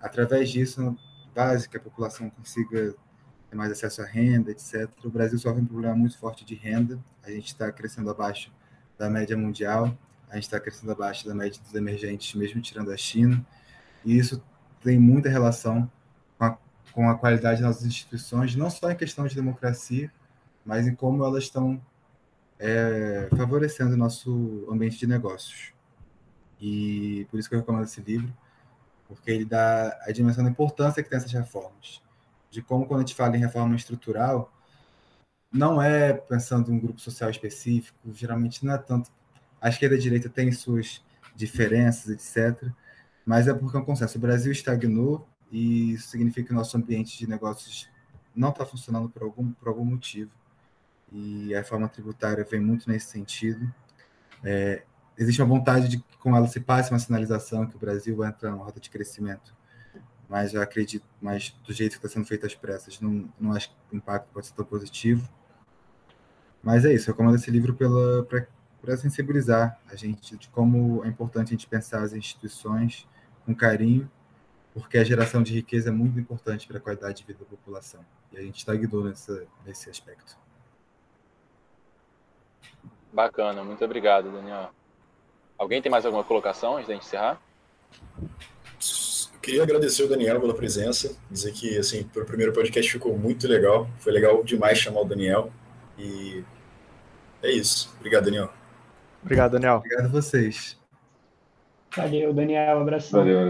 através 0.00 0.50
disso, 0.50 0.96
base 1.34 1.68
que 1.68 1.76
a 1.76 1.80
população 1.80 2.30
consiga 2.30 2.94
ter 3.50 3.56
mais 3.56 3.70
acesso 3.70 4.00
à 4.00 4.06
renda, 4.06 4.50
etc. 4.50 4.88
O 5.04 5.10
Brasil 5.10 5.38
sofre 5.38 5.60
um 5.60 5.66
problema 5.66 5.94
muito 5.94 6.18
forte 6.18 6.44
de 6.44 6.54
renda, 6.54 6.98
a 7.22 7.30
gente 7.30 7.48
está 7.48 7.70
crescendo 7.70 8.10
abaixo 8.10 8.50
da 8.98 9.10
média 9.10 9.36
mundial, 9.36 9.96
a 10.30 10.36
gente 10.36 10.44
está 10.44 10.58
crescendo 10.58 10.92
abaixo 10.92 11.26
da 11.26 11.34
média 11.34 11.60
dos 11.60 11.74
emergentes, 11.74 12.34
mesmo 12.34 12.62
tirando 12.62 12.90
a 12.90 12.96
China, 12.96 13.44
e 14.04 14.16
isso 14.16 14.42
tem 14.82 14.98
muita 14.98 15.28
relação 15.28 15.90
com 16.38 16.44
a, 16.44 16.58
com 16.92 17.10
a 17.10 17.16
qualidade 17.16 17.60
das 17.60 17.68
nossas 17.68 17.86
instituições, 17.86 18.56
não 18.56 18.70
só 18.70 18.90
em 18.90 18.96
questão 18.96 19.26
de 19.26 19.34
democracia, 19.34 20.10
mas 20.64 20.86
em 20.86 20.94
como 20.94 21.24
elas 21.24 21.44
estão 21.44 21.80
é, 22.58 23.28
favorecendo 23.36 23.94
o 23.94 23.96
nosso 23.96 24.66
ambiente 24.70 24.98
de 24.98 25.06
negócios. 25.06 25.72
E 26.60 27.26
por 27.30 27.40
isso 27.40 27.48
que 27.48 27.54
eu 27.54 27.60
recomendo 27.60 27.84
esse 27.84 28.00
livro, 28.00 28.32
porque 29.08 29.30
ele 29.30 29.44
dá 29.44 29.98
a 30.02 30.12
dimensão 30.12 30.44
da 30.44 30.50
importância 30.50 31.02
que 31.02 31.08
tem 31.08 31.16
essas 31.16 31.32
reformas, 31.32 32.02
de 32.50 32.62
como 32.62 32.86
quando 32.86 33.00
a 33.00 33.02
gente 33.02 33.14
fala 33.14 33.36
em 33.36 33.40
reforma 33.40 33.74
estrutural, 33.74 34.52
não 35.52 35.82
é 35.82 36.12
pensando 36.12 36.70
em 36.70 36.76
um 36.76 36.78
grupo 36.78 37.00
social 37.00 37.30
específico, 37.30 37.98
geralmente 38.12 38.64
não 38.64 38.74
é 38.74 38.78
tanto. 38.78 39.10
A 39.60 39.68
esquerda 39.68 39.96
e 39.96 39.98
a 39.98 40.00
direita 40.00 40.28
têm 40.28 40.52
suas 40.52 41.02
diferenças, 41.34 42.08
etc. 42.08 42.70
Mas 43.30 43.46
é 43.46 43.54
porque 43.54 43.76
é 43.76 43.80
um 43.80 43.84
consenso. 43.84 44.18
O 44.18 44.20
Brasil 44.20 44.50
estagnou 44.50 45.24
e 45.52 45.92
isso 45.92 46.08
significa 46.08 46.48
que 46.48 46.52
o 46.52 46.56
nosso 46.56 46.76
ambiente 46.76 47.16
de 47.16 47.28
negócios 47.28 47.88
não 48.34 48.48
está 48.48 48.66
funcionando 48.66 49.08
por 49.08 49.22
algum, 49.22 49.52
por 49.52 49.68
algum 49.68 49.84
motivo. 49.84 50.32
E 51.12 51.54
a 51.54 51.58
reforma 51.58 51.88
tributária 51.88 52.42
vem 52.42 52.58
muito 52.58 52.90
nesse 52.90 53.06
sentido. 53.06 53.72
É, 54.42 54.82
existe 55.16 55.40
uma 55.40 55.46
vontade 55.46 55.86
de 55.86 55.98
que 55.98 56.18
com 56.18 56.36
ela 56.36 56.48
se 56.48 56.58
passe 56.58 56.90
uma 56.90 56.98
sinalização 56.98 57.68
que 57.68 57.76
o 57.76 57.78
Brasil 57.78 58.16
vai 58.16 58.30
entrar 58.30 58.50
numa 58.50 58.64
rota 58.64 58.80
de 58.80 58.90
crescimento 58.90 59.54
mas 60.28 60.54
eu 60.54 60.62
acredito, 60.62 61.04
mas 61.20 61.50
do 61.66 61.72
jeito 61.72 61.92
que 61.92 61.98
está 61.98 62.08
sendo 62.08 62.24
feito 62.24 62.46
às 62.46 62.54
pressas, 62.54 63.00
não, 63.00 63.28
não 63.38 63.52
acho 63.52 63.68
que 63.70 63.76
o 63.92 63.96
impacto 63.96 64.28
pode 64.32 64.46
ser 64.46 64.54
tão 64.54 64.64
positivo. 64.64 65.28
Mas 66.62 66.84
é 66.84 66.92
isso, 66.94 67.10
eu 67.10 67.14
recomendo 67.14 67.34
esse 67.34 67.50
livro 67.50 67.74
para 67.74 68.96
sensibilizar 68.96 69.80
a 69.88 69.96
gente 69.96 70.36
de 70.36 70.48
como 70.48 71.04
é 71.04 71.08
importante 71.08 71.48
a 71.48 71.50
gente 71.50 71.66
pensar 71.66 72.02
as 72.02 72.12
instituições 72.12 73.08
com 73.44 73.54
carinho, 73.54 74.10
porque 74.72 74.98
a 74.98 75.04
geração 75.04 75.42
de 75.42 75.54
riqueza 75.54 75.88
é 75.88 75.92
muito 75.92 76.18
importante 76.18 76.66
para 76.66 76.78
a 76.78 76.80
qualidade 76.80 77.18
de 77.18 77.24
vida 77.24 77.40
da 77.40 77.50
população. 77.50 78.04
E 78.32 78.38
a 78.38 78.42
gente 78.42 78.58
está 78.58 78.74
guiando 78.74 79.04
nessa, 79.04 79.46
nesse 79.66 79.90
aspecto. 79.90 80.36
Bacana, 83.12 83.64
muito 83.64 83.84
obrigado, 83.84 84.30
Daniel. 84.30 84.70
Alguém 85.58 85.82
tem 85.82 85.90
mais 85.90 86.06
alguma 86.06 86.24
colocação 86.24 86.76
antes 86.76 86.88
da 86.88 86.94
gente 86.94 87.06
encerrar? 87.06 87.40
Eu 89.34 89.40
queria 89.40 89.62
agradecer 89.62 90.04
o 90.04 90.08
Daniel 90.08 90.40
pela 90.40 90.54
presença, 90.54 91.16
dizer 91.30 91.52
que 91.52 91.76
assim, 91.76 92.08
o 92.14 92.24
primeiro 92.24 92.52
podcast 92.52 92.90
ficou 92.90 93.18
muito 93.18 93.48
legal, 93.48 93.88
foi 93.98 94.12
legal 94.12 94.42
demais 94.44 94.78
chamar 94.78 95.00
o 95.00 95.04
Daniel. 95.04 95.52
E 95.98 96.44
é 97.42 97.50
isso. 97.50 97.92
Obrigado, 97.98 98.24
Daniel. 98.24 98.50
Obrigado, 99.22 99.52
Daniel. 99.52 99.76
Obrigado 99.76 100.06
a 100.06 100.08
vocês. 100.08 100.79
Valeu, 101.96 102.32
Daniel. 102.32 102.78
Abração. 102.80 103.20
Valeu. 103.20 103.38